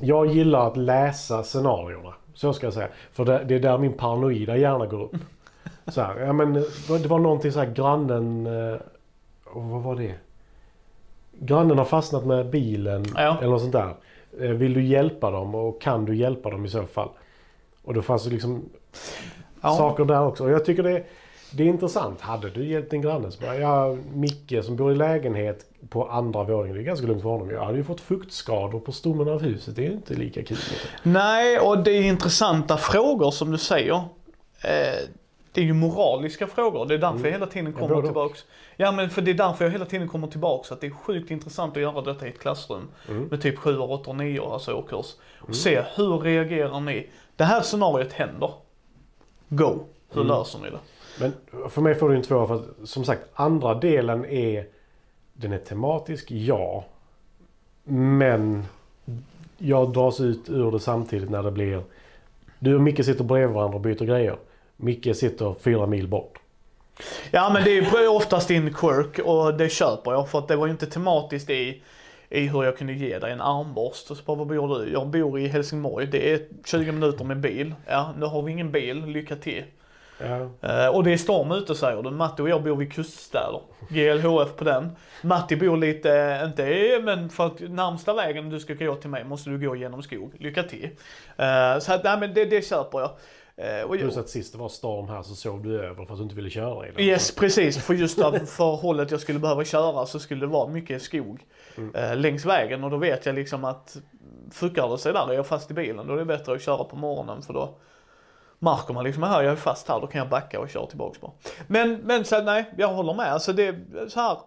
Jag 0.00 0.26
gillar 0.26 0.66
att 0.66 0.76
läsa 0.76 1.42
scenarierna. 1.42 2.14
Så 2.34 2.52
ska 2.52 2.66
jag 2.66 2.74
säga. 2.74 2.88
För 3.12 3.24
det, 3.24 3.44
det 3.44 3.54
är 3.54 3.60
där 3.60 3.78
min 3.78 3.92
paranoida 3.92 4.56
hjärna 4.56 4.86
går 4.86 5.02
upp. 5.02 5.16
Så 5.86 6.00
här, 6.00 6.20
ja 6.20 6.32
men 6.32 6.52
det 6.88 7.06
var 7.06 7.18
någonting 7.18 7.52
så 7.52 7.58
här 7.58 7.70
grannen... 7.70 8.46
eh, 8.46 8.76
åh, 9.54 9.70
vad 9.72 9.82
var 9.82 9.96
det? 9.96 10.14
Grannen 11.38 11.78
har 11.78 11.84
fastnat 11.84 12.26
med 12.26 12.50
bilen 12.50 13.04
Ja. 13.14 13.36
eller 13.38 13.50
något 13.50 13.60
sånt 13.60 13.72
där. 13.72 13.94
Eh, 14.40 14.50
Vill 14.50 14.74
du 14.74 14.84
hjälpa 14.84 15.30
dem 15.30 15.54
och 15.54 15.80
kan 15.80 16.04
du 16.04 16.16
hjälpa 16.16 16.50
dem 16.50 16.64
i 16.64 16.68
så 16.68 16.82
fall? 16.86 17.08
Och 17.84 17.94
då 17.94 18.02
fanns 18.02 18.24
det 18.24 18.30
liksom 18.30 18.64
ja. 19.62 19.74
saker 19.76 20.04
där 20.04 20.26
också. 20.26 20.44
Och 20.44 20.50
jag 20.50 20.64
tycker 20.64 20.82
det, 20.82 21.04
det 21.56 21.62
är 21.62 21.66
intressant. 21.68 22.20
Hade 22.20 22.50
du 22.50 22.68
hjälpt 22.68 22.90
din 22.90 23.02
granne 23.02 23.30
så 23.30 23.40
bara, 23.40 23.56
ja, 23.58 23.96
Micke 24.14 24.54
som 24.64 24.76
bor 24.76 24.92
i 24.92 24.94
lägenhet 24.94 25.66
på 25.88 26.08
andra 26.08 26.44
våningen. 26.44 26.76
Det 26.76 26.82
är 26.82 26.84
ganska 26.84 27.06
lugnt 27.06 27.22
för 27.22 27.28
honom. 27.28 27.50
Jag 27.50 27.64
hade 27.64 27.78
ju 27.78 27.84
fått 27.84 28.00
fuktskador 28.00 28.80
på 28.80 28.92
stommen 28.92 29.28
av 29.28 29.42
huset. 29.42 29.76
Det 29.76 29.82
är 29.82 29.86
ju 29.88 29.92
inte 29.92 30.14
lika 30.14 30.42
kul. 30.44 30.58
Nej, 31.02 31.58
och 31.58 31.78
det 31.78 31.90
är 31.90 32.02
intressanta 32.02 32.76
frågor 32.76 33.30
som 33.30 33.50
du 33.50 33.58
säger. 33.58 33.94
Eh, 33.94 35.08
Det 35.52 35.60
är 35.60 35.64
ju 35.64 35.72
moraliska 35.72 36.46
frågor. 36.46 36.86
Det 36.86 36.94
är 36.94 36.98
därför 36.98 37.24
jag 37.24 37.32
hela 37.32 37.46
tiden 37.46 37.66
Mm. 37.66 37.78
Ja, 37.80 37.86
kommer 37.86 37.98
och. 37.98 38.04
tillbaks. 38.04 38.44
Ja 38.76 38.92
men 38.92 39.10
för 39.10 39.22
det 39.22 39.30
är 39.30 39.34
därför 39.34 39.64
jag 39.64 39.72
hela 39.72 39.84
tiden 39.84 40.08
kommer 40.08 40.26
tillbaks. 40.26 40.72
Att 40.72 40.80
det 40.80 40.86
är 40.86 40.90
sjukt 40.90 41.30
intressant 41.30 41.76
att 41.76 41.82
göra 41.82 42.00
detta 42.02 42.26
i 42.26 42.28
ett 42.30 42.38
klassrum. 42.38 42.88
Mm. 43.08 43.22
Med 43.24 43.42
typ 43.42 43.58
7, 43.58 43.78
8, 43.78 44.12
9 44.12 44.40
alltså 44.52 44.72
årskurs. 44.74 45.06
Och 45.40 45.54
se 45.56 45.82
hur 45.96 46.18
reagerar 46.18 46.80
ni? 46.80 47.06
Det 47.36 47.44
här 47.44 47.60
scenariot 47.60 48.12
händer. 48.12 48.50
Go. 49.48 49.78
Hur 50.12 50.22
Mm. 50.22 50.26
löser 50.38 50.58
ni 50.58 50.70
det? 50.70 50.78
Men 51.20 51.32
för 51.70 51.82
mig 51.82 51.94
får 51.94 52.08
du 52.08 52.16
en 52.16 52.22
tvåa 52.22 52.46
för 52.46 52.54
att 52.54 52.88
som 52.88 53.04
sagt 53.04 53.22
andra 53.34 53.74
delen 53.74 54.24
är 54.24 54.66
den 55.32 55.52
är 55.52 55.58
tematisk, 55.58 56.30
ja. 56.30 56.84
Men 57.84 58.64
jag 59.58 59.92
dras 59.92 60.20
ut 60.20 60.48
ur 60.48 60.70
det 60.70 60.80
samtidigt 60.80 61.30
när 61.30 61.42
det 61.42 61.50
blir 61.50 61.82
du 62.58 62.74
och 62.74 62.80
Micke 62.80 63.04
sitter 63.04 63.24
bredvid 63.24 63.54
varandra 63.54 63.74
och 63.74 63.80
byter 63.80 64.04
grejer. 64.04 64.36
Micke 64.76 65.16
sitter 65.16 65.54
fyra 65.60 65.86
mil 65.86 66.08
bort. 66.08 66.38
Ja 67.30 67.50
men 67.52 67.64
det 67.64 67.78
är 67.78 68.00
ju 68.00 68.08
oftast 68.08 68.48
din 68.48 68.74
quirk 68.74 69.18
och 69.18 69.54
det 69.54 69.68
köper 69.68 70.10
jag 70.10 70.28
för 70.28 70.38
att 70.38 70.48
det 70.48 70.56
var 70.56 70.66
ju 70.66 70.72
inte 70.72 70.86
tematiskt 70.86 71.50
i, 71.50 71.82
i 72.28 72.40
hur 72.40 72.64
jag 72.64 72.78
kunde 72.78 72.92
ge 72.92 73.18
dig 73.18 73.32
en 73.32 73.40
armborst. 73.40 74.10
Och 74.10 74.16
så 74.16 74.22
bara, 74.24 74.36
vad 74.36 74.46
bor 74.46 74.78
du? 74.78 74.92
Jag 74.92 75.08
bor 75.08 75.38
i 75.38 75.48
Helsingborg. 75.48 76.06
Det 76.06 76.32
är 76.32 76.40
20 76.64 76.92
minuter 76.92 77.24
med 77.24 77.40
bil. 77.40 77.74
Ja, 77.86 78.14
nu 78.18 78.26
har 78.26 78.42
vi 78.42 78.52
ingen 78.52 78.72
bil. 78.72 79.04
Lycka 79.04 79.36
till. 79.36 79.64
Ja. 80.18 80.68
Eh, 80.68 80.94
och 80.96 81.04
det 81.04 81.12
är 81.12 81.16
storm 81.16 81.52
ute 81.52 81.74
säger 81.74 82.02
du. 82.02 82.10
Matti 82.10 82.42
och 82.42 82.48
jag 82.48 82.62
bor 82.62 82.76
vid 82.76 82.92
kuststäder. 82.92 83.60
GLHF 83.88 84.56
på 84.56 84.64
den. 84.64 84.96
Matti 85.22 85.56
bor 85.56 85.76
lite, 85.76 86.42
inte 86.44 87.00
men 87.02 87.30
för 87.30 87.46
att 87.46 87.60
närmsta 87.60 88.14
vägen 88.14 88.50
du 88.50 88.60
ska 88.60 88.74
gå 88.74 88.94
till 88.94 89.10
mig 89.10 89.24
måste 89.24 89.50
du 89.50 89.68
gå 89.68 89.76
genom 89.76 90.02
skog. 90.02 90.32
Lycka 90.38 90.62
till. 90.62 90.90
Eh, 91.36 91.78
så 91.78 91.92
att, 91.92 92.04
nej 92.04 92.18
men 92.20 92.34
det, 92.34 92.44
det 92.44 92.66
köper 92.66 93.00
jag. 93.00 93.10
Eh, 93.58 93.82
och, 93.82 93.98
Plus 93.98 94.16
att 94.16 94.28
sist 94.28 94.52
det 94.52 94.58
var 94.58 94.68
storm 94.68 95.08
här 95.08 95.22
så 95.22 95.34
sov 95.34 95.62
du 95.62 95.80
över 95.80 96.04
för 96.04 96.12
att 96.12 96.18
du 96.18 96.22
inte 96.22 96.34
ville 96.34 96.50
köra 96.50 96.88
i 96.88 96.90
den. 96.90 97.00
Yes, 97.00 97.34
precis. 97.34 97.78
För 97.78 97.94
just 97.94 98.16
för 98.46 98.76
hållet 98.76 99.10
jag 99.10 99.20
skulle 99.20 99.38
behöva 99.38 99.64
köra 99.64 100.06
så 100.06 100.18
skulle 100.18 100.40
det 100.40 100.46
vara 100.46 100.68
mycket 100.68 101.02
skog 101.02 101.46
eh, 101.94 102.16
längs 102.16 102.44
vägen 102.44 102.84
och 102.84 102.90
då 102.90 102.96
vet 102.96 103.26
jag 103.26 103.34
liksom 103.34 103.64
att 103.64 103.96
fuckar 104.52 104.88
det 104.88 104.98
sig 104.98 105.12
där, 105.12 105.30
är 105.30 105.34
jag 105.34 105.46
fast 105.46 105.70
i 105.70 105.74
bilen, 105.74 106.06
då 106.06 106.12
är 106.12 106.18
det 106.18 106.24
bättre 106.24 106.54
att 106.54 106.62
köra 106.62 106.84
på 106.84 106.96
morgonen 106.96 107.42
för 107.42 107.52
då 107.52 107.74
märker 108.58 108.94
man 108.94 109.04
liksom, 109.04 109.22
här 109.22 109.42
jag 109.42 109.52
är 109.52 109.56
fast 109.56 109.88
här, 109.88 110.00
då 110.00 110.06
kan 110.06 110.18
jag 110.18 110.28
backa 110.28 110.60
och 110.60 110.70
köra 110.70 110.86
tillbaks 110.86 111.20
bara. 111.20 111.32
Men, 111.66 111.94
men 111.94 112.24
så 112.24 112.42
nej, 112.42 112.72
jag 112.76 112.88
håller 112.88 113.14
med. 113.14 113.32
Alltså 113.32 113.52
det 113.52 113.76
så 114.08 114.20
här. 114.20 114.38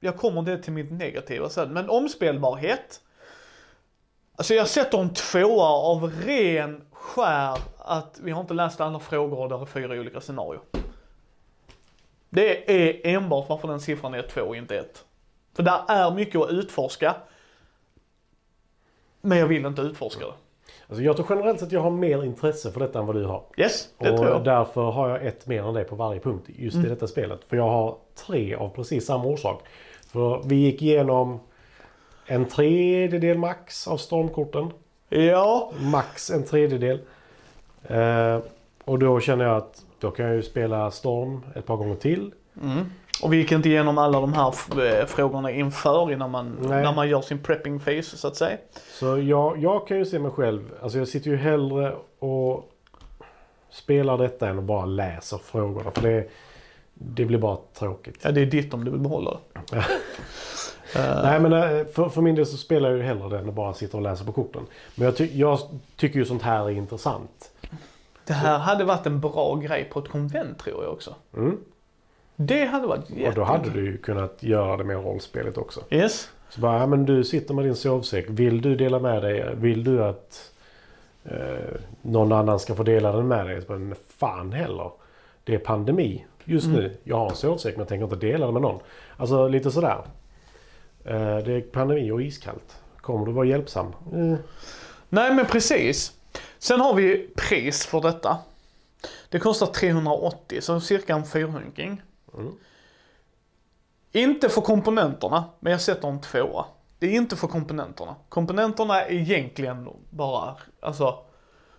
Jag 0.00 0.16
kommer 0.16 0.42
det 0.42 0.58
till 0.58 0.72
mitt 0.72 0.92
negativa 0.92 1.48
sen. 1.48 1.72
Men 1.72 1.90
omspelbarhet. 1.90 3.00
Alltså 4.36 4.54
jag 4.54 4.68
sätter 4.68 4.98
en 4.98 5.14
tvåa 5.14 5.68
av 5.68 6.12
ren 6.26 6.84
skär 6.92 7.58
att 7.78 8.20
vi 8.22 8.30
har 8.30 8.40
inte 8.40 8.54
läst 8.54 8.80
alla 8.80 9.00
frågor 9.00 9.38
och 9.38 9.48
det 9.48 9.54
är 9.54 9.66
fyra 9.66 9.94
olika 10.00 10.20
scenarier. 10.20 10.62
Det 12.30 12.70
är 12.70 13.16
enbart 13.16 13.48
varför 13.48 13.68
den 13.68 13.80
siffran 13.80 14.14
är 14.14 14.22
två 14.22 14.40
och 14.40 14.56
inte 14.56 14.78
ett. 14.78 15.04
För 15.54 15.62
där 15.62 15.80
är 15.88 16.10
mycket 16.10 16.40
att 16.40 16.50
utforska. 16.50 17.14
Men 19.20 19.38
jag 19.38 19.46
vill 19.46 19.66
inte 19.66 19.82
utforska 19.82 20.26
det. 20.26 20.32
Alltså 20.88 21.02
jag 21.02 21.16
tror 21.16 21.26
generellt 21.30 21.58
sett 21.58 21.66
att 21.66 21.72
jag 21.72 21.80
har 21.80 21.90
mer 21.90 22.24
intresse 22.24 22.70
för 22.72 22.80
detta 22.80 22.98
än 22.98 23.06
vad 23.06 23.16
du 23.16 23.24
har. 23.24 23.42
Yes, 23.56 23.88
det 23.98 24.10
och 24.10 24.16
tror 24.16 24.28
jag. 24.30 24.44
därför 24.44 24.82
har 24.90 25.08
jag 25.08 25.26
ett 25.26 25.46
mer 25.46 25.62
än 25.68 25.74
dig 25.74 25.84
på 25.84 25.96
varje 25.96 26.20
punkt 26.20 26.44
just 26.48 26.74
Mm. 26.74 26.86
i 26.86 26.90
detta 26.90 27.06
spelet. 27.06 27.40
För 27.44 27.56
jag 27.56 27.68
har 27.68 27.96
tre 28.26 28.54
av 28.54 28.68
precis 28.68 29.06
samma 29.06 29.24
orsak. 29.24 29.62
För 30.12 30.42
vi 30.44 30.54
gick 30.56 30.82
igenom 30.82 31.40
en 32.26 32.44
tredjedel 32.44 33.38
max 33.38 33.88
av 33.88 33.96
stormkorten. 33.96 34.70
Ja, 35.08 35.72
Max 35.80 36.30
en 36.30 36.44
tredjedel. 36.44 37.00
Eh, 37.84 38.38
och 38.84 38.98
då 38.98 39.20
känner 39.20 39.44
jag 39.44 39.56
att 39.56 39.82
då 40.00 40.10
kan 40.10 40.26
jag 40.26 40.34
ju 40.34 40.42
spela 40.42 40.90
storm 40.90 41.40
ett 41.54 41.66
par 41.66 41.76
gånger 41.76 41.94
till. 41.96 42.32
Och 43.22 43.32
vi 43.32 43.36
gick 43.36 43.52
inte 43.52 43.68
igenom 43.68 43.98
alla 43.98 44.20
de 44.20 44.32
här 44.32 44.54
eh, 45.00 45.06
frågorna 45.06 45.50
inför 45.50 46.12
innan 46.12 46.30
man, 46.30 46.56
Nej. 46.60 46.82
när 46.82 46.94
man 46.94 47.08
gör 47.08 47.20
sin 47.20 47.38
prepping 47.38 47.80
phase 47.80 48.16
så 48.16 48.28
att 48.28 48.36
säga. 48.36 48.56
Så 48.90 49.18
jag, 49.18 49.58
jag 49.58 49.86
kan 49.86 49.98
ju 49.98 50.04
se 50.04 50.18
mig 50.18 50.30
själv. 50.30 50.62
Alltså 50.82 50.98
jag 50.98 51.08
sitter 51.08 51.30
ju 51.30 51.36
hellre 51.36 51.94
och 52.18 52.72
spelar 53.70 54.18
detta 54.18 54.48
än 54.48 54.58
att 54.58 54.64
bara 54.64 54.86
läser 54.86 55.38
frågorna. 55.38 55.90
För 55.90 56.02
det, 56.02 56.28
det 56.94 57.24
blir 57.24 57.38
bara 57.38 57.58
tråkigt. 57.78 58.20
Ja, 58.22 58.30
det 58.30 58.40
är 58.40 58.46
ditt 58.46 58.74
om 58.74 58.84
du 58.84 58.90
vill 58.90 59.00
behålla 59.00 59.38
det. 59.70 59.84
Nej 61.22 61.40
men 61.40 61.52
eh, 61.52 61.86
för, 61.86 62.08
för 62.08 62.20
min 62.20 62.34
del 62.34 62.46
så 62.46 62.56
spelar 62.56 62.88
jag 62.88 62.98
ju 62.98 63.04
hellre 63.04 63.28
det 63.28 63.38
än 63.38 63.48
att 63.48 63.54
bara 63.54 63.74
sitta 63.74 63.96
och 63.96 64.02
läsa 64.02 64.24
på 64.24 64.32
korten. 64.32 64.62
Men 64.94 65.04
jag, 65.04 65.16
ty, 65.16 65.30
jag 65.32 65.58
tycker 65.96 66.18
ju 66.18 66.24
sånt 66.24 66.42
här 66.42 66.64
är 66.64 66.70
intressant. 66.70 67.50
Det 68.24 68.32
här 68.32 68.58
hade 68.58 68.84
varit 68.84 69.06
en 69.06 69.20
bra 69.20 69.56
grej 69.56 69.84
på 69.92 69.98
ett 69.98 70.08
konvent 70.08 70.58
tror 70.58 70.84
jag 70.84 70.92
också. 70.92 71.14
Mm. 71.36 71.58
Det 72.36 72.64
hade 72.64 72.86
varit 72.86 73.10
Och 73.28 73.34
då 73.34 73.42
hade 73.44 73.70
du 73.70 73.84
ju 73.86 73.96
kunnat 73.98 74.42
göra 74.42 74.76
det 74.76 74.84
med 74.84 74.96
rollspelet 75.04 75.58
också. 75.58 75.80
Yes. 75.90 76.28
Så 76.48 76.60
bara, 76.60 76.78
ja, 76.80 76.86
men 76.86 77.06
du 77.06 77.24
sitter 77.24 77.54
med 77.54 77.64
din 77.64 77.74
sovsäck. 77.76 78.24
Vill 78.28 78.60
du 78.62 78.76
dela 78.76 78.98
med 78.98 79.22
dig? 79.22 79.54
Vill 79.54 79.84
du 79.84 80.04
att 80.04 80.52
eh, 81.24 81.80
någon 82.02 82.32
annan 82.32 82.58
ska 82.60 82.74
få 82.74 82.82
dela 82.82 83.12
den 83.12 83.28
med 83.28 83.46
dig? 83.46 83.60
Så 83.62 83.66
bara, 83.68 83.78
"Men 83.78 83.96
fan 84.18 84.52
heller. 84.52 84.90
Det 85.44 85.54
är 85.54 85.58
pandemi 85.58 86.26
just 86.44 86.66
nu. 86.66 86.96
Jag 87.04 87.16
har 87.16 87.28
en 87.30 87.36
sovsäck 87.36 87.74
men 87.74 87.80
jag 87.80 87.88
tänker 87.88 88.04
inte 88.04 88.16
dela 88.26 88.44
den 88.44 88.52
med 88.52 88.62
någon. 88.62 88.80
Alltså 89.16 89.48
lite 89.48 89.70
sådär. 89.70 89.98
Eh, 91.04 91.36
det 91.38 91.52
är 91.52 91.60
pandemi 91.60 92.10
och 92.10 92.22
iskallt. 92.22 92.76
Kommer 92.96 93.26
du 93.26 93.32
vara 93.32 93.46
hjälpsam? 93.46 93.86
Eh, 93.86 94.38
Nej 95.08 95.34
men 95.34 95.46
precis. 95.46 96.12
Sen 96.58 96.80
har 96.80 96.94
vi 96.94 97.28
pris 97.36 97.86
för 97.86 98.00
detta. 98.00 98.38
Det 99.28 99.38
kostar 99.38 99.66
380, 99.66 100.60
så 100.60 100.80
cirka 100.80 101.14
en 101.14 101.24
fyrhunking. 101.24 102.02
Mm. 102.36 102.52
Inte 104.12 104.48
för 104.48 104.60
komponenterna, 104.60 105.44
men 105.60 105.72
jag 105.72 105.80
sätter 105.80 106.08
en 106.08 106.20
tvåa. 106.20 106.64
Det 106.98 107.06
är 107.06 107.12
inte 107.12 107.36
för 107.36 107.48
komponenterna. 107.48 108.14
Komponenterna 108.28 109.02
är 109.02 109.12
egentligen 109.12 109.88
bara, 110.10 110.56
alltså, 110.80 111.18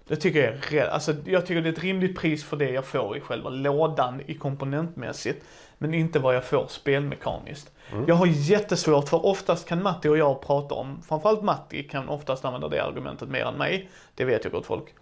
det 0.08 0.16
tycker 0.16 0.44
jag 0.44 0.74
är. 0.74 0.88
Alltså 0.90 1.16
jag 1.26 1.46
tycker 1.46 1.62
det 1.62 1.70
är 1.70 1.74
ett 1.74 1.84
rimligt 1.84 2.18
pris 2.18 2.44
för 2.44 2.58
det 2.58 2.70
jag 2.70 2.86
får 2.86 3.18
i 3.18 3.22
själva 3.22 3.50
lådan 3.50 4.22
i 4.26 4.34
komponentmässigt. 4.34 5.46
Men 5.78 5.94
inte 5.94 6.20
vad 6.20 6.36
jag 6.36 6.44
får 6.46 6.68
spelmekaniskt. 6.68 7.72
Jag 8.08 8.16
har 8.16 8.26
jättesvårt 8.26 9.10
för 9.10 9.26
oftast 9.26 9.68
kan 9.68 9.84
Matti 9.84 10.10
och 10.10 10.18
jag 10.18 10.42
prata 10.42 10.76
om, 10.76 11.02
framförallt 11.02 11.42
Matti 11.42 11.84
kan 11.84 12.10
oftast 12.10 12.46
använda 12.46 12.68
det 12.68 12.84
argumentet 12.84 13.30
mer 13.30 13.46
än 13.46 13.58
mig. 13.58 13.90
Det 14.16 14.26
vet 14.26 14.44
jag 14.44 14.54
gott 14.54 14.66
folk. 14.66 14.96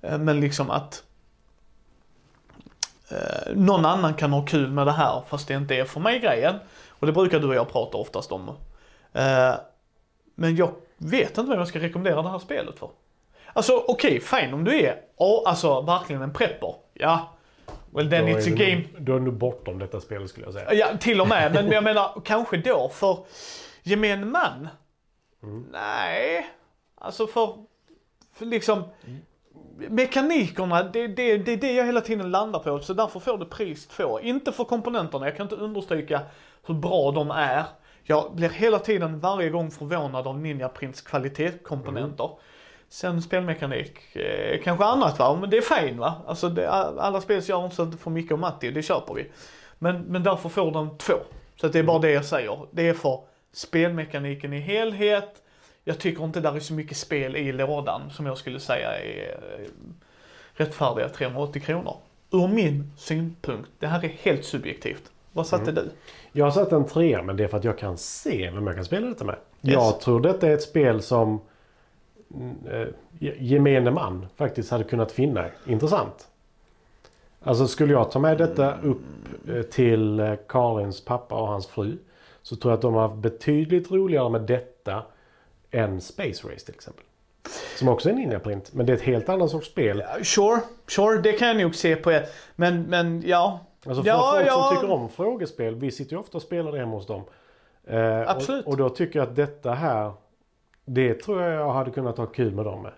Eh, 0.00 0.18
Men 0.18 0.40
liksom 0.40 0.70
att 0.70 1.02
eh, 3.10 3.54
någon 3.54 3.84
annan 3.84 4.14
kan 4.14 4.32
ha 4.32 4.44
kul 4.46 4.70
med 4.70 4.86
det 4.86 4.92
här 4.92 5.22
fast 5.28 5.48
det 5.48 5.54
inte 5.54 5.74
är 5.74 5.84
för 5.84 6.00
mig 6.00 6.18
grejen. 6.18 6.54
Och 6.88 7.06
det 7.06 7.12
brukar 7.12 7.40
du 7.40 7.48
och 7.48 7.54
jag 7.54 7.72
prata 7.72 7.96
oftast 7.96 8.32
om. 8.32 8.48
Eh, 9.12 9.54
men 10.34 10.56
jag 10.56 10.72
vet 10.96 11.38
inte 11.38 11.50
vem 11.50 11.58
jag 11.58 11.68
ska 11.68 11.78
rekommendera 11.78 12.22
det 12.22 12.28
här 12.28 12.38
spelet 12.38 12.78
för. 12.78 12.90
Alltså 13.52 13.84
okej, 13.88 14.20
fine 14.20 14.54
om 14.54 14.64
du 14.64 14.80
är 14.80 15.00
oh, 15.16 15.48
alltså 15.48 15.80
verkligen 15.80 16.22
en 16.22 16.32
prepper. 16.32 16.74
Ja, 16.94 17.34
well 17.90 18.10
then 18.10 18.26
då 18.26 18.32
it's 18.32 18.52
a 18.52 18.54
du- 18.56 18.64
game. 18.66 18.82
Då 18.98 19.16
är 19.16 19.20
du 19.20 19.30
bortom 19.30 19.78
detta 19.78 20.00
spelet 20.00 20.30
skulle 20.30 20.46
jag 20.46 20.54
säga. 20.54 20.74
Ja, 20.74 20.96
till 21.00 21.20
och 21.20 21.28
med. 21.28 21.54
Men 21.54 21.68
jag 21.72 21.84
menar, 21.84 22.22
kanske 22.24 22.56
då 22.56 22.88
för 22.88 23.18
gemene 23.82 24.26
man? 24.26 24.68
Nej. 25.72 26.46
Alltså 26.94 27.26
för, 27.26 27.56
för 28.34 28.46
liksom 28.46 28.82
mekanikerna, 29.76 30.82
det 30.82 31.00
är 31.00 31.08
det, 31.08 31.36
det, 31.36 31.52
är 31.52 31.56
det 31.56 31.72
jag 31.72 31.86
hela 31.86 32.00
tiden 32.00 32.30
landar 32.30 32.58
på. 32.58 32.80
Så 32.80 32.94
därför 32.94 33.20
får 33.20 33.38
det 33.38 33.44
pris 33.44 33.86
två. 33.86 34.20
Inte 34.20 34.52
för 34.52 34.64
komponenterna, 34.64 35.26
jag 35.26 35.36
kan 35.36 35.44
inte 35.44 35.56
understryka 35.56 36.20
hur 36.66 36.74
bra 36.74 37.10
de 37.10 37.30
är. 37.30 37.64
Jag 38.02 38.34
blir 38.34 38.48
hela 38.48 38.78
tiden 38.78 39.20
varje 39.20 39.50
gång 39.50 39.70
förvånad 39.70 40.26
av 40.26 40.38
Ninja 40.38 40.68
Prints 40.68 41.00
kvalitetskomponenter. 41.00 42.30
Sen 42.88 43.22
spelmekanik, 43.22 44.16
eh, 44.16 44.62
kanske 44.62 44.84
annat 44.84 45.18
va, 45.18 45.38
men 45.40 45.50
det 45.50 45.56
är 45.56 45.80
fine 45.80 45.98
va. 45.98 46.14
Alltså 46.26 46.48
det, 46.48 46.70
alla 46.70 47.20
spel 47.20 47.42
gör 47.44 47.64
inte 47.64 47.76
så 47.76 47.90
för 47.90 48.10
Micke 48.10 48.32
och 48.32 48.38
Matti, 48.38 48.70
det 48.70 48.82
köper 48.82 49.14
vi. 49.14 49.30
Men, 49.78 50.02
men 50.02 50.22
därför 50.22 50.48
får 50.48 50.70
de 50.70 50.98
två. 50.98 51.14
Så 51.56 51.66
att 51.66 51.72
det 51.72 51.78
är 51.78 51.82
bara 51.82 51.98
det 51.98 52.10
jag 52.10 52.24
säger. 52.24 52.66
Det 52.70 52.88
är 52.88 52.94
för 52.94 53.20
spelmekaniken 53.52 54.52
i 54.52 54.60
helhet. 54.60 55.43
Jag 55.84 55.98
tycker 55.98 56.24
inte 56.24 56.40
där 56.40 56.56
är 56.56 56.60
så 56.60 56.74
mycket 56.74 56.96
spel 56.96 57.36
i 57.36 57.52
lådan 57.52 58.10
som 58.10 58.26
jag 58.26 58.38
skulle 58.38 58.60
säga 58.60 58.98
är 58.98 59.38
eh, 59.58 59.68
rättfärdiga 60.52 61.08
380 61.08 61.62
kronor. 61.62 61.96
Ur 62.30 62.48
min 62.48 62.92
synpunkt, 62.96 63.70
det 63.78 63.86
här 63.86 64.04
är 64.04 64.08
helt 64.08 64.44
subjektivt. 64.44 65.10
Vad 65.32 65.46
satte 65.46 65.72
du? 65.72 65.90
Jag 66.32 66.44
har 66.44 66.50
satt 66.50 66.72
en 66.72 66.86
trea 66.86 67.22
men 67.22 67.36
det 67.36 67.44
är 67.44 67.48
för 67.48 67.56
att 67.56 67.64
jag 67.64 67.78
kan 67.78 67.98
se 67.98 68.50
vem 68.50 68.66
jag 68.66 68.76
kan 68.76 68.84
spela 68.84 69.06
detta 69.06 69.24
med. 69.24 69.36
Yes. 69.62 69.74
Jag 69.74 70.00
tror 70.00 70.20
detta 70.20 70.48
är 70.48 70.54
ett 70.54 70.62
spel 70.62 71.02
som 71.02 71.40
mm, 72.34 72.56
eh, 72.66 72.88
gemene 73.18 73.90
man 73.90 74.26
faktiskt 74.36 74.70
hade 74.70 74.84
kunnat 74.84 75.12
finna 75.12 75.46
intressant. 75.66 76.28
Alltså 77.40 77.66
skulle 77.66 77.92
jag 77.92 78.10
ta 78.10 78.18
med 78.18 78.38
detta 78.38 78.80
upp 78.80 79.02
eh, 79.48 79.62
till 79.62 80.20
eh, 80.20 80.34
Karins 80.48 81.04
pappa 81.04 81.34
och 81.34 81.48
hans 81.48 81.66
fru 81.66 81.98
så 82.42 82.56
tror 82.56 82.72
jag 82.72 82.76
att 82.76 82.82
de 82.82 82.94
har 82.94 83.08
haft 83.08 83.22
betydligt 83.22 83.90
roligare 83.90 84.30
med 84.30 84.40
detta 84.40 85.02
än 85.74 86.00
Space 86.00 86.48
Race 86.48 86.64
till 86.66 86.74
exempel. 86.74 87.04
Som 87.76 87.88
också 87.88 88.08
är 88.08 88.12
en 88.12 88.18
ninjaprint. 88.18 88.72
Men 88.72 88.86
det 88.86 88.92
är 88.92 88.96
ett 88.96 89.02
helt 89.02 89.28
annat 89.28 89.50
sorts 89.50 89.68
spel. 89.68 90.02
Sure, 90.22 90.60
sure, 90.88 91.18
det 91.18 91.32
kan 91.32 91.48
jag 91.48 91.56
nog 91.56 91.74
se 91.74 91.96
på 91.96 92.12
er. 92.12 92.26
Men, 92.56 92.82
men 92.82 93.22
ja. 93.26 93.60
Alltså 93.86 94.02
för 94.02 94.08
ja, 94.08 94.32
folk 94.36 94.48
ja. 94.48 94.62
som 94.62 94.76
tycker 94.76 94.90
om 94.90 95.08
frågespel, 95.08 95.74
vi 95.74 95.90
sitter 95.90 96.12
ju 96.12 96.18
ofta 96.18 96.36
och 96.36 96.42
spelar 96.42 96.72
det 96.72 96.78
hemma 96.78 96.96
hos 96.96 97.06
dem. 97.06 97.24
Eh, 97.86 98.30
Absolut. 98.30 98.66
Och, 98.66 98.72
och 98.72 98.76
då 98.76 98.88
tycker 98.88 99.18
jag 99.18 99.28
att 99.28 99.36
detta 99.36 99.72
här, 99.72 100.12
det 100.84 101.14
tror 101.14 101.42
jag 101.42 101.52
jag 101.52 101.72
hade 101.72 101.90
kunnat 101.90 102.18
ha 102.18 102.26
kul 102.26 102.54
med 102.54 102.64
dem 102.64 102.82
med. 102.82 102.92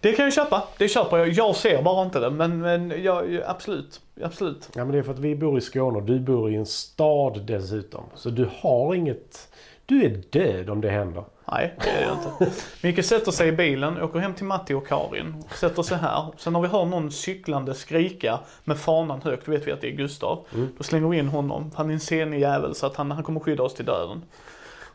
Det 0.00 0.12
kan 0.12 0.24
jag 0.24 0.34
köpa. 0.34 0.68
Det 0.78 0.88
köper 0.88 1.18
jag. 1.18 1.28
Jag 1.28 1.56
ser 1.56 1.82
bara 1.82 2.04
inte 2.04 2.20
det. 2.20 2.30
Men, 2.30 2.60
men 2.60 3.02
ja, 3.02 3.22
absolut. 3.46 4.00
Absolut. 4.22 4.70
Ja 4.74 4.84
men 4.84 4.92
det 4.92 4.98
är 4.98 5.02
för 5.02 5.12
att 5.12 5.18
vi 5.18 5.34
bor 5.34 5.58
i 5.58 5.60
Skåne 5.60 5.98
och 5.98 6.04
du 6.04 6.20
bor 6.20 6.50
i 6.50 6.56
en 6.56 6.66
stad 6.66 7.42
dessutom. 7.46 8.04
Så 8.14 8.30
du 8.30 8.50
har 8.58 8.94
inget, 8.94 9.48
du 9.88 10.04
är 10.04 10.22
död 10.30 10.70
om 10.70 10.80
det 10.80 10.90
händer. 10.90 11.24
Nej, 11.52 11.74
det 11.84 11.90
är 11.90 12.02
jag 12.02 12.12
inte. 12.12 12.56
Micke 12.82 13.04
sätter 13.04 13.32
sig 13.32 13.48
i 13.48 13.52
bilen, 13.52 14.02
åker 14.02 14.18
hem 14.18 14.34
till 14.34 14.44
Matti 14.44 14.74
och 14.74 14.86
Karin, 14.88 15.44
sätter 15.54 15.82
sig 15.82 15.98
här. 15.98 16.32
Sen 16.36 16.52
när 16.52 16.60
vi 16.60 16.68
hör 16.68 16.84
någon 16.84 17.10
cyklande 17.12 17.74
skrika 17.74 18.38
med 18.64 18.78
fanan 18.78 19.22
högt, 19.22 19.46
då 19.46 19.52
vet 19.52 19.66
vi 19.66 19.72
att 19.72 19.80
det 19.80 19.88
är 19.88 19.92
Gustav. 19.96 20.46
Då 20.78 20.84
slänger 20.84 21.08
vi 21.08 21.18
in 21.18 21.28
honom. 21.28 21.70
Han 21.76 21.88
är 21.90 21.94
en 21.94 22.00
senig 22.00 22.40
jävel 22.40 22.74
så 22.74 22.86
att 22.86 22.96
han, 22.96 23.10
han 23.10 23.22
kommer 23.24 23.40
skydda 23.40 23.62
oss 23.62 23.74
till 23.74 23.84
döden. 23.84 24.22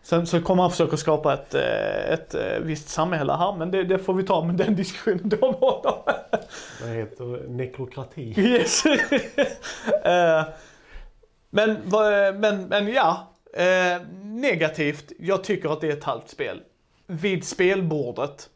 Sen 0.03 0.27
så 0.27 0.41
kommer 0.41 0.63
han 0.63 0.71
försöka 0.71 0.97
skapa 0.97 1.33
ett, 1.33 1.53
eh, 1.55 2.13
ett, 2.13 2.35
eh, 2.35 2.59
visst 2.61 2.89
samhälle 2.89 3.33
här, 3.33 3.55
men 3.55 3.71
det, 3.71 3.83
det 3.83 3.99
får 3.99 4.13
vi 4.13 4.23
ta 4.23 4.43
med 4.43 4.55
den 4.55 4.75
diskussionen 4.75 5.29
då 5.29 5.37
med 5.51 5.55
honom. 5.59 5.99
Det 6.83 6.87
heter 6.89 7.49
nekrokrati. 7.49 8.33
Yes. 8.37 8.83
Eh, 10.03 10.43
men, 11.49 11.77
vad- 11.85 12.35
men, 12.35 12.63
men 12.67 12.87
ja, 12.93 13.27
negativt. 14.41 15.11
Jag 15.19 15.43
tycker 15.43 15.69
att 15.69 15.81
det 15.81 15.87
är 15.87 15.93
ett 15.93 16.03
halvt 16.03 16.29
spel. 16.29 16.61
Vid 17.07 17.43
spelbordet, 17.43 18.49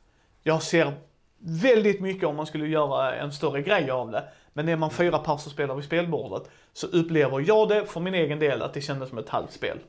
jag 0.43 0.63
ser 0.63 0.93
väldigt 1.39 2.01
mycket 2.01 2.23
om 2.23 2.35
man 2.35 2.45
skulle 2.45 2.67
göra 2.67 3.15
en 3.15 3.31
större 3.31 3.61
grej 3.61 3.91
av 3.91 4.11
det. 4.11 4.23
Men 4.53 4.69
är 4.69 4.75
man 4.75 4.91
fyra 4.91 5.19
pers 5.19 5.45
och 5.45 5.51
spelar 5.51 5.75
vid 5.75 5.85
spelbordet 5.85 6.49
så 6.73 6.87
upplever 6.87 7.39
jag 7.47 7.69
det 7.69 7.85
för 7.85 7.99
min 7.99 8.13
egen 8.13 8.39
del 8.39 8.61
att 8.61 8.73
det 8.73 8.81
kändes 8.81 9.09
som 9.09 9.17
ett 9.17 9.29
halvt 9.29 9.51
spel. 9.51 9.79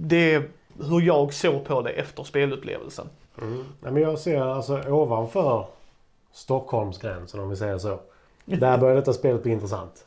Det 0.00 0.34
är 0.34 0.48
hur 0.78 1.00
jag 1.00 1.34
såg 1.34 1.64
på 1.64 1.82
det 1.82 1.90
efter 1.90 2.24
spelupplevelsen. 2.24 3.06
Nej, 3.80 3.92
men 3.92 4.02
jag 4.02 4.18
ser 4.18 4.40
alltså 4.40 4.82
ovanför 4.88 5.66
Stockholmsgränsen 6.32 7.40
om 7.40 7.50
vi 7.50 7.56
säger 7.56 7.78
så. 7.78 8.00
Där 8.44 8.78
börjar 8.78 8.96
detta 8.96 9.12
spelet 9.12 9.42
bli 9.42 9.52
intressant. 9.52 10.04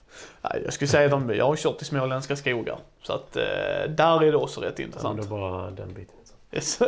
Jag 0.64 0.74
skulle 0.74 0.88
säga 0.88 1.16
att 1.16 1.36
jag 1.36 1.46
har 1.46 1.56
kört 1.56 1.82
i 1.82 1.86
småländska 1.86 2.36
skogar. 2.36 2.78
Så 3.04 3.14
att 3.14 3.36
eh, 3.36 3.44
där 3.90 4.24
är 4.24 4.32
det 4.32 4.38
också 4.38 4.62
rätt 4.62 4.80
Ja, 4.80 4.86
intressant. 4.86 5.18
det 5.22 5.28
är 5.28 5.30
bara 5.30 5.72
den 5.72 5.94
biten. 5.94 6.16
Yes. 6.52 6.80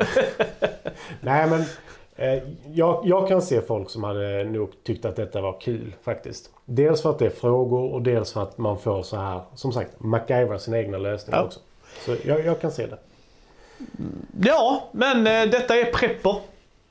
Nej 1.21 1.49
men 1.49 1.63
eh, 2.15 2.43
jag, 2.73 3.01
jag 3.05 3.27
kan 3.27 3.41
se 3.41 3.61
folk 3.61 3.89
som 3.89 4.03
hade 4.03 4.43
nog 4.43 4.71
tyckt 4.83 5.05
att 5.05 5.15
detta 5.15 5.41
var 5.41 5.59
kul 5.61 5.95
faktiskt. 6.03 6.49
Dels 6.65 7.01
för 7.01 7.09
att 7.09 7.19
det 7.19 7.25
är 7.25 7.29
frågor 7.29 7.93
och 7.93 8.01
dels 8.01 8.33
för 8.33 8.43
att 8.43 8.57
man 8.57 8.79
får 8.79 9.03
så 9.03 9.17
här, 9.17 9.41
som 9.55 9.71
sagt, 9.73 9.99
MacGyver 9.99 10.57
sin 10.57 10.73
egna 10.73 10.97
lösningar 10.97 11.39
Ja. 11.39 11.45
också. 11.45 11.59
Så 12.05 12.15
jag, 12.25 12.45
jag 12.45 12.61
kan 12.61 12.71
se 12.71 12.87
det. 12.87 12.97
Ja, 14.41 14.89
men 14.91 15.17
eh, 15.27 15.51
detta 15.51 15.75
är 15.75 15.91
prepper. 15.93 16.35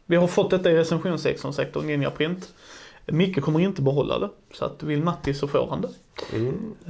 Vi 0.07 0.17
har 0.17 0.27
fått 0.27 0.51
detta 0.51 0.71
i 0.71 0.77
recensionssexan 0.77 1.53
sektor 1.53 1.83
Ninja 1.83 2.11
Print. 2.11 2.49
Micke 3.07 3.41
kommer 3.43 3.61
inte 3.61 3.83
behålla 3.83 4.19
det. 4.19 4.29
Så 4.55 4.65
att 4.65 4.83
vill 4.83 5.03
Matti 5.03 5.35
så 5.35 5.49
får 5.49 5.67
han 5.71 5.81
det. 5.81 5.89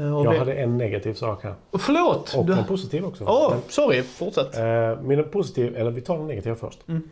Eh, 0.02 0.16
och 0.16 0.24
Jag 0.26 0.38
hade 0.38 0.54
en 0.54 0.78
negativ 0.78 1.14
sak 1.14 1.44
här. 1.44 1.54
Förlåt! 1.72 2.34
Och 2.36 2.44
Du... 2.46 2.52
en 2.52 2.64
positiv 2.64 3.04
också. 3.06 3.24
Åh, 3.24 3.50
Men, 3.50 3.60
sorry. 3.68 4.02
Fortsätt. 4.02 4.56
eh, 4.56 5.00
min 5.02 5.28
positiv, 5.30 5.76
eller 5.76 5.90
vi 5.90 6.00
tar 6.00 6.18
den 6.18 6.26
negativa 6.26 6.56
först. 6.56 6.78
Mm. 6.88 7.08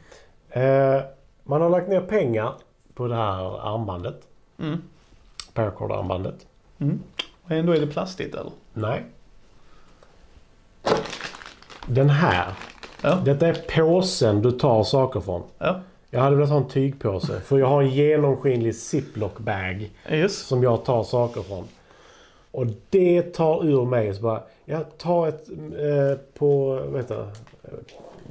Eh, 0.50 1.02
man 1.44 1.62
har 1.62 1.70
lagt 1.70 1.88
ner 1.88 2.00
pengar 2.00 2.52
på 2.94 3.06
det 3.08 3.14
här 3.14 3.74
armbandet. 3.74 4.20
Mm. 4.58 4.82
Paracord-armbandet. 5.52 6.46
Mm. 6.78 7.00
Ändå 7.48 7.72
är 7.72 7.80
det 7.80 7.86
plastigt 7.86 8.34
eller? 8.34 8.52
Nej. 8.72 9.04
Den 11.86 12.10
här. 12.10 12.52
Ja. 13.02 13.14
Detta 13.24 13.46
är 13.46 13.54
påsen 13.76 14.42
du 14.42 14.50
tar 14.52 14.84
saker 14.84 15.20
från. 15.20 15.42
Ja. 15.58 15.80
Jag 16.14 16.20
hade 16.20 16.36
velat 16.36 16.50
ha 16.50 16.56
en 16.56 16.68
tygpåse. 16.68 17.40
För 17.40 17.58
jag 17.58 17.66
har 17.66 17.82
en 17.82 17.90
genomskinlig 17.90 18.74
ziplock-bag 18.74 19.90
Yes. 20.10 20.38
som 20.38 20.62
jag 20.62 20.84
tar 20.84 21.02
saker 21.02 21.42
från. 21.42 21.64
Och 22.50 22.66
det 22.90 23.22
tar 23.22 23.66
ur 23.66 23.84
mig 23.84 24.14
så 24.14 24.22
bara... 24.22 24.42
Jag 24.64 24.98
tar 24.98 25.28
ett 25.28 25.48
eh, 25.48 26.18
på... 26.38 26.80
Det? 27.08 27.14
Eh, 27.14 27.24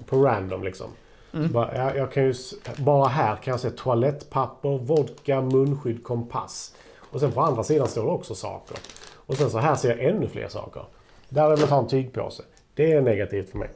På 0.06 0.18
random 0.24 0.64
liksom. 0.64 0.88
Mm. 1.34 1.52
Bara, 1.52 1.76
jag, 1.78 1.98
jag 1.98 2.12
kan 2.12 2.24
ju, 2.24 2.34
bara 2.78 3.08
här 3.08 3.36
kan 3.36 3.52
jag 3.52 3.60
se 3.60 3.70
toalettpapper, 3.70 4.78
vodka, 4.78 5.42
munskydd, 5.42 6.04
kompass. 6.04 6.76
Och 7.12 7.20
sen 7.20 7.32
på 7.32 7.42
andra 7.42 7.64
sidan 7.64 7.88
står 7.88 8.04
det 8.06 8.12
också 8.12 8.36
saker. 8.36 8.78
Och 9.16 9.36
sen 9.38 9.50
så 9.50 9.58
här 9.58 9.76
ser 9.76 9.90
jag 9.90 10.10
ännu 10.10 10.28
fler 10.28 10.48
saker. 10.48 10.84
Där 11.30 11.42
hade 11.42 11.52
jag 11.52 11.58
velat 11.58 11.70
ha 11.72 11.80
en 11.80 11.88
tygpåse. 11.88 12.44
Det 12.76 12.92
är 12.92 13.02
negativt 13.02 13.50
för 13.50 13.58
mig. 13.58 13.70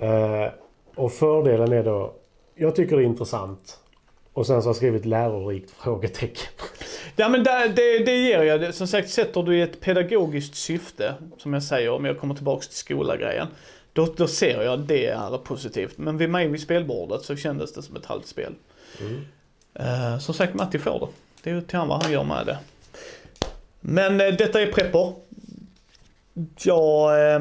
Eh, 0.00 0.52
och 0.94 1.12
fördelen 1.12 1.72
är 1.72 1.84
då... 1.84 2.12
Jag 2.62 2.76
tycker 2.76 2.96
det 2.96 3.02
är 3.02 3.06
intressant. 3.06 3.78
Och 4.32 4.46
sen 4.46 4.62
så 4.62 4.66
har 4.66 4.68
jag 4.68 4.76
skrivit 4.76 5.06
lärorikt 5.06 5.70
frågetecken. 5.70 6.46
Ja 7.16 7.28
men 7.28 7.44
det, 7.44 7.72
det, 7.76 7.98
det 7.98 8.16
ger 8.16 8.42
jag. 8.42 8.74
Som 8.74 8.86
sagt, 8.86 9.10
sätter 9.10 9.42
du 9.42 9.58
i 9.58 9.62
ett 9.62 9.80
pedagogiskt 9.80 10.54
syfte, 10.54 11.14
som 11.38 11.52
jag 11.52 11.62
säger, 11.62 11.90
om 11.90 12.04
jag 12.04 12.20
kommer 12.20 12.34
tillbaks 12.34 12.68
till 12.68 12.76
skola-grejen. 12.76 13.46
Då, 13.92 14.14
då 14.16 14.26
ser 14.26 14.62
jag 14.62 14.80
att 14.80 14.88
det 14.88 15.06
är 15.06 15.38
positivt. 15.38 15.98
Men 15.98 16.18
vid 16.18 16.30
mig 16.30 16.48
vid 16.48 16.60
spelbordet 16.60 17.22
så 17.22 17.36
kändes 17.36 17.72
det 17.72 17.82
som 17.82 17.96
ett 17.96 18.06
halvt 18.06 18.26
spel. 18.26 18.54
Eh, 19.74 20.18
som 20.18 20.34
sagt, 20.34 20.54
Matti 20.54 20.78
får 20.78 21.00
det. 21.00 21.06
Det 21.42 21.50
är 21.50 21.54
upp 21.54 21.68
till 21.68 21.78
han 21.78 21.88
vad 21.88 22.02
han 22.02 22.12
gör 22.12 22.24
med 22.24 22.46
det. 22.46 22.58
Men 23.80 24.20
eh, 24.20 24.34
detta 24.34 24.62
är 24.62 24.72
prepper. 24.72 25.12
Jag 26.64 27.34
eh, 27.34 27.40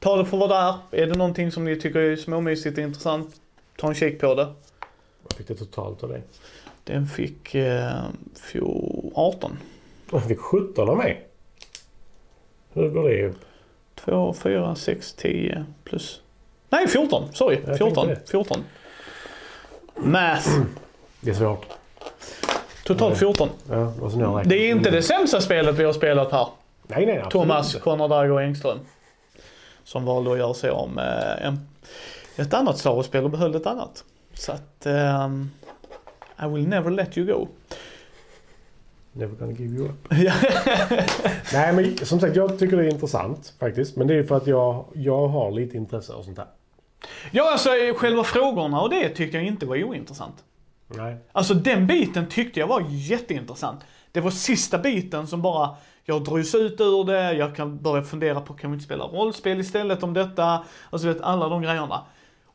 tar 0.00 0.18
det 0.18 0.24
för 0.24 0.36
vad 0.36 0.50
det 0.50 0.56
är. 0.56 1.02
Är 1.02 1.06
det 1.06 1.14
någonting 1.14 1.52
som 1.52 1.64
ni 1.64 1.80
tycker 1.80 1.98
är 1.98 2.16
småmysigt 2.16 2.78
och 2.78 2.84
intressant, 2.84 3.40
ta 3.78 3.88
en 3.88 3.94
kik 3.94 4.20
på 4.20 4.34
det. 4.34 4.52
Vad 5.22 5.32
fick 5.36 5.48
det 5.48 5.54
totalt 5.54 6.02
av 6.02 6.08
dig? 6.08 6.22
Den 6.84 7.06
fick 7.06 7.54
eh, 7.54 7.90
fjol- 8.52 9.12
18. 9.14 9.58
Jag 10.12 10.24
fick 10.24 10.38
17 10.40 10.88
av 10.88 10.96
mig. 10.96 11.26
Hur 12.72 12.90
går 12.90 13.08
det 13.08 13.18
ihop? 13.18 13.36
2, 13.94 14.32
4, 14.32 14.74
6, 14.74 15.12
10 15.12 15.64
plus... 15.84 16.20
Nej 16.68 16.88
14, 16.88 17.28
sorry. 17.32 17.58
Jag 17.66 17.78
14. 17.78 18.06
tänkte 18.06 18.30
14. 18.30 18.64
Math. 19.96 20.48
Det 21.20 21.30
är 21.30 21.34
svårt. 21.34 21.66
Totalt 22.84 23.18
14. 23.18 23.48
Ja. 23.70 24.42
Det 24.44 24.54
är 24.56 24.70
inte 24.70 24.90
det 24.90 25.02
sämsta 25.02 25.40
spelet 25.40 25.74
vi 25.74 25.84
har 25.84 25.92
spelat 25.92 26.32
här. 26.32 26.46
Nej, 26.86 27.06
nej, 27.06 27.24
Thomas. 27.30 27.74
Konrad 27.74 28.30
och 28.30 28.42
Engström. 28.42 28.78
Som 29.84 30.04
valde 30.04 30.32
att 30.32 30.38
göra 30.38 30.54
sig 30.54 30.70
om 30.70 30.90
med 30.90 31.38
en, 31.42 31.68
ett 32.36 32.54
annat 32.54 32.78
Star 32.78 32.94
Wars-spel 32.94 33.24
och 33.24 33.30
behöll 33.30 33.54
ett 33.54 33.66
annat. 33.66 34.04
Så 34.34 34.52
att... 34.52 34.86
ehm, 34.86 35.50
I 36.42 36.46
will 36.46 36.68
never 36.68 36.90
let 36.90 37.18
you 37.18 37.26
go. 37.32 37.48
Never 39.12 39.36
gonna 39.36 39.52
give 39.52 39.76
you 39.76 39.88
up. 39.88 40.10
Nej, 41.52 41.72
men 41.72 41.96
som 41.96 42.20
sagt, 42.20 42.36
jag 42.36 42.58
tycker 42.58 42.76
det 42.76 42.84
är 42.84 42.90
intressant 42.90 43.54
faktiskt. 43.60 43.96
Men 43.96 44.06
det 44.06 44.14
är 44.14 44.22
för 44.22 44.36
att 44.36 44.46
jag, 44.46 44.84
jag 44.92 45.28
har 45.28 45.50
lite 45.50 45.76
intresse 45.76 46.12
av 46.12 46.22
sånt 46.22 46.38
här. 46.38 46.46
ja, 47.30 47.52
alltså 47.52 47.70
själva 47.96 48.24
frågorna 48.24 48.80
och 48.80 48.90
det 48.90 49.08
tyckte 49.08 49.36
jag 49.36 49.46
inte 49.46 49.66
var 49.66 49.84
ointressant. 49.84 50.34
Nej. 50.88 51.16
Alltså 51.32 51.54
den 51.54 51.86
biten 51.86 52.26
tyckte 52.28 52.60
jag 52.60 52.66
var 52.66 52.84
jätteintressant. 52.88 53.80
Det 54.12 54.20
var 54.20 54.30
sista 54.30 54.78
biten 54.78 55.26
som 55.26 55.42
bara, 55.42 55.76
jag 56.04 56.24
drös 56.24 56.54
ut 56.54 56.80
ur 56.80 57.04
det, 57.04 57.32
jag 57.32 57.56
kan 57.56 57.82
börja 57.82 58.02
fundera 58.02 58.40
på, 58.40 58.54
kan 58.54 58.70
vi 58.70 58.74
inte 58.74 58.84
spela 58.84 59.04
rollspel 59.04 59.60
istället 59.60 60.02
om 60.02 60.14
detta? 60.14 60.64
Alltså 60.90 61.08
vet, 61.08 61.20
alla 61.20 61.48
de 61.48 61.62
grejerna. 61.62 62.02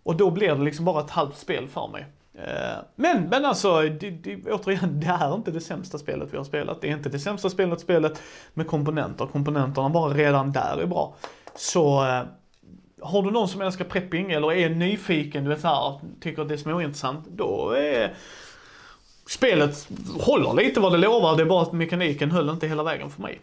Och 0.04 0.16
då 0.16 0.32
blir 0.32 0.56
det 0.56 0.64
liksom 0.64 0.86
bara 0.86 1.04
ett 1.04 1.10
halvt 1.10 1.38
spel 1.38 1.68
för 1.68 1.88
mig. 1.88 2.06
Eh, 2.34 2.84
men, 2.96 3.30
men 3.30 3.46
alltså, 3.46 3.82
det, 3.82 4.10
det, 4.10 4.52
återigen, 4.52 5.00
det 5.00 5.08
är 5.08 5.36
inte 5.36 5.52
det 5.52 5.62
sämsta 5.62 5.98
spelet 5.98 6.34
vi 6.34 6.38
har 6.38 6.44
spelat. 6.44 6.82
Det 6.82 6.88
är 6.88 6.92
inte 6.92 7.10
det 7.10 7.20
sämsta 7.20 7.50
spelet, 7.50 7.80
spelet 7.80 8.22
med 8.54 8.68
komponenter. 8.68 9.26
Komponenterna 9.26 9.90
bara 9.90 10.14
redan 10.14 10.52
där 10.52 10.78
är 10.82 10.86
bra. 10.86 11.16
Så 11.56 12.06
eh, 12.06 12.24
har 13.02 13.24
du 13.24 13.32
någon 13.32 13.48
som 13.48 13.62
älskar 13.62 13.86
prepping 13.86 14.32
eller 14.32 14.54
är 14.54 14.70
nyfiken, 14.70 15.44
du 15.44 15.50
vet 15.50 15.62
såhär, 15.62 16.00
tycker 16.20 16.42
att 16.42 16.48
det 16.48 16.56
är 16.56 16.58
småintressant, 16.58 17.28
då 17.28 17.72
är 17.72 18.14
spelet 19.28 19.88
håller 20.20 20.54
lite 20.54 20.80
vad 20.80 20.92
det 20.92 20.98
lovar. 20.98 21.36
Det 21.38 21.44
är 21.44 21.48
bara 21.48 21.62
att 21.62 21.74
mekaniken 21.74 22.32
höll 22.32 22.50
inte 22.50 22.68
hela 22.68 22.84
vägen 22.84 23.10
för 23.10 23.22
mig. 23.22 23.40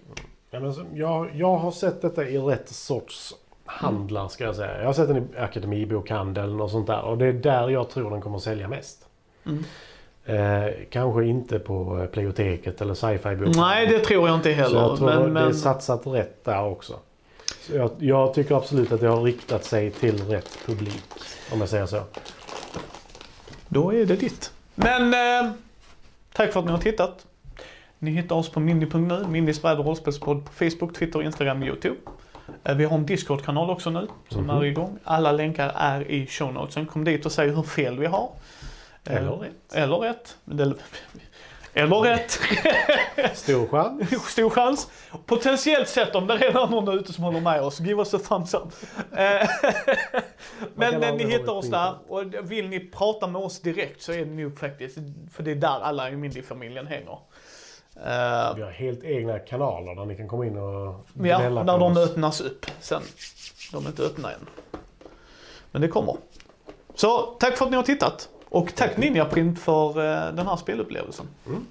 Ja, 0.51 0.61
men 0.61 0.75
jag, 0.93 1.31
jag 1.35 1.57
har 1.57 1.71
sett 1.71 2.03
detta 2.03 2.29
i 2.29 2.39
rätt 2.39 2.69
sorts 2.69 3.35
handlar 3.69 4.29
ska 4.29 4.45
jag 4.45 4.57
säga. 4.57 4.79
Jag 4.79 4.87
har 4.87 4.93
sett 4.93 5.09
den 5.09 5.17
i 5.17 5.39
Akademibokhandeln 5.39 6.61
och 6.61 6.71
sånt 6.71 6.87
där. 6.87 7.03
Och 7.03 7.19
det 7.19 7.27
är 7.27 7.33
där 7.33 7.69
jag 7.69 7.91
tror 7.91 8.11
den 8.11 8.21
kommer 8.21 8.39
sälja 8.39 8.69
mest. 8.69 9.07
Mm. 9.47 9.65
Eh, 10.25 10.73
kanske 10.91 11.25
inte 11.25 11.59
på 11.59 11.99
eh, 12.01 12.07
Playoteket 12.07 12.81
eller 12.81 12.95
sci-fi 12.95 13.17
bokhandeln. 13.19 13.53
Nej, 13.57 13.87
det 13.87 13.99
tror 13.99 14.29
jag 14.29 14.37
inte 14.37 14.55
Så 14.55 14.63
heller. 14.63 14.81
jag 14.81 14.97
tror 14.97 15.07
men, 15.07 15.35
det 15.35 15.41
är 15.41 15.45
men, 15.45 15.55
satsat 15.55 16.07
rätt 16.07 16.45
där 16.45 16.65
också. 16.65 16.99
Så 17.61 17.77
jag, 17.77 17.91
jag 17.99 18.35
tycker 18.35 18.55
absolut 18.55 18.93
att 18.93 19.01
det 19.01 19.09
har 19.09 19.23
riktat 19.23 19.65
sig 19.65 19.91
till 19.91 20.23
rätt 20.25 20.59
publik. 20.67 21.05
Om 21.53 21.61
jag 21.61 21.69
säger 21.69 21.87
så. 21.87 22.03
då 23.69 23.95
är 23.95 24.07
det 24.07 24.17
ditt. 24.17 24.53
Men 24.75 25.15
eh, 25.15 25.53
tack 26.33 26.53
för 26.53 26.61
att 26.61 26.67
ni 26.67 26.73
har 26.73 26.79
tittat. 26.79 27.27
Ni 27.99 28.11
hittar 28.11 28.37
oss 28.37 28.51
på 28.51 28.61
mindy.nu, 28.61 29.25
Mindys 29.29 29.63
bräd 29.63 29.79
och 29.79 29.87
rollspelspodd 29.87 30.45
på 30.45 30.53
Facebook, 30.53 30.95
Twitter, 30.95 31.23
Instagram, 31.23 31.63
YouTube. 31.63 31.97
Eh, 32.69 32.75
Vi 32.77 32.85
har 32.85 32.97
en 32.97 33.07
Discord-kanal 33.07 33.71
också 33.71 33.91
nu 33.91 34.09
som 34.29 34.43
Mhm. 34.43 34.51
är 34.51 34.65
igång. 34.65 34.99
Alla 35.05 35.33
länkar 35.33 35.73
är 35.77 36.11
i 36.11 36.27
show 36.27 36.53
notesen. 36.53 36.87
Kom 36.87 37.05
dit 37.05 37.27
och 37.27 37.33
säg 37.33 37.49
hur 37.51 37.63
fel 37.63 37.99
vi 37.99 38.07
har. 38.07 38.31
Eh, 39.05 39.17
Eller 39.17 39.31
rätt. 39.37 39.75
Eller 39.75 39.97
rätt. 39.97 40.37
Eller 41.75 41.97
rätt. 41.97 42.31
Stor 43.35 43.67
chans. 43.69 44.11
Stor 44.33 44.51
chans. 44.51 44.91
Potentiellt 45.27 45.89
sett 45.89 46.15
om 46.15 46.27
det 46.27 46.37
redan 46.37 46.69
är 46.69 46.71
någon 46.71 46.99
ute 46.99 47.13
som 47.13 47.25
håller 47.25 47.41
med 47.41 47.61
oss, 47.63 47.81
give 47.81 47.99
us 47.99 48.15
a 48.15 48.19
thumbs 48.29 48.55
up. 48.55 48.63
Eh, 49.13 49.49
Men 50.75 51.17
ni 51.17 51.25
hittar 51.31 51.53
oss 51.53 51.71
där 51.71 51.95
och 52.09 52.23
vill 52.51 52.69
ni 52.69 52.81
prata 52.81 53.27
med 53.27 53.43
oss 53.43 53.61
direkt 53.61 54.03
så 54.03 54.13
är 54.13 54.19
det 54.19 54.31
nog 54.31 54.59
faktiskt, 54.59 54.99
för 55.33 55.43
det 55.43 55.51
är 55.51 55.55
där 55.55 55.81
alla 55.83 56.11
i 56.11 56.17
Mindy-familjen 56.17 56.87
hänger. 56.87 57.19
Eh, 58.05 58.55
Vi 58.57 58.63
har 58.63 58.71
helt 58.71 59.05
egna 59.05 59.39
kanaler 59.39 59.95
där 59.95 60.05
ni 60.05 60.17
kan 60.17 60.29
komma 60.29 60.47
in 60.47 60.57
och 60.59 61.07
Ja, 61.23 61.39
när 61.51 61.79
de 61.79 61.93
oss. 61.93 61.99
öppnas 61.99 62.41
upp 62.41 62.67
sen. 62.81 63.03
De 63.73 63.85
är 63.85 63.89
inte 63.89 64.03
öppna 64.03 64.33
än. 64.33 64.47
Men 65.71 65.83
det 65.83 65.89
kommer. 65.89 66.17
Så 66.95 67.21
tack 67.21 67.57
för 67.57 67.65
att 67.65 67.71
ni 67.71 67.77
har 67.77 67.83
tittat. 67.85 68.29
Och 68.49 68.75
tack 68.75 68.97
Ninjaprint 68.97 69.59
för 69.61 69.89
eh, 69.89 70.33
den 70.35 70.47
här 70.47 70.57
spelupplevelsen. 70.57 71.27
Mm. 71.47 71.67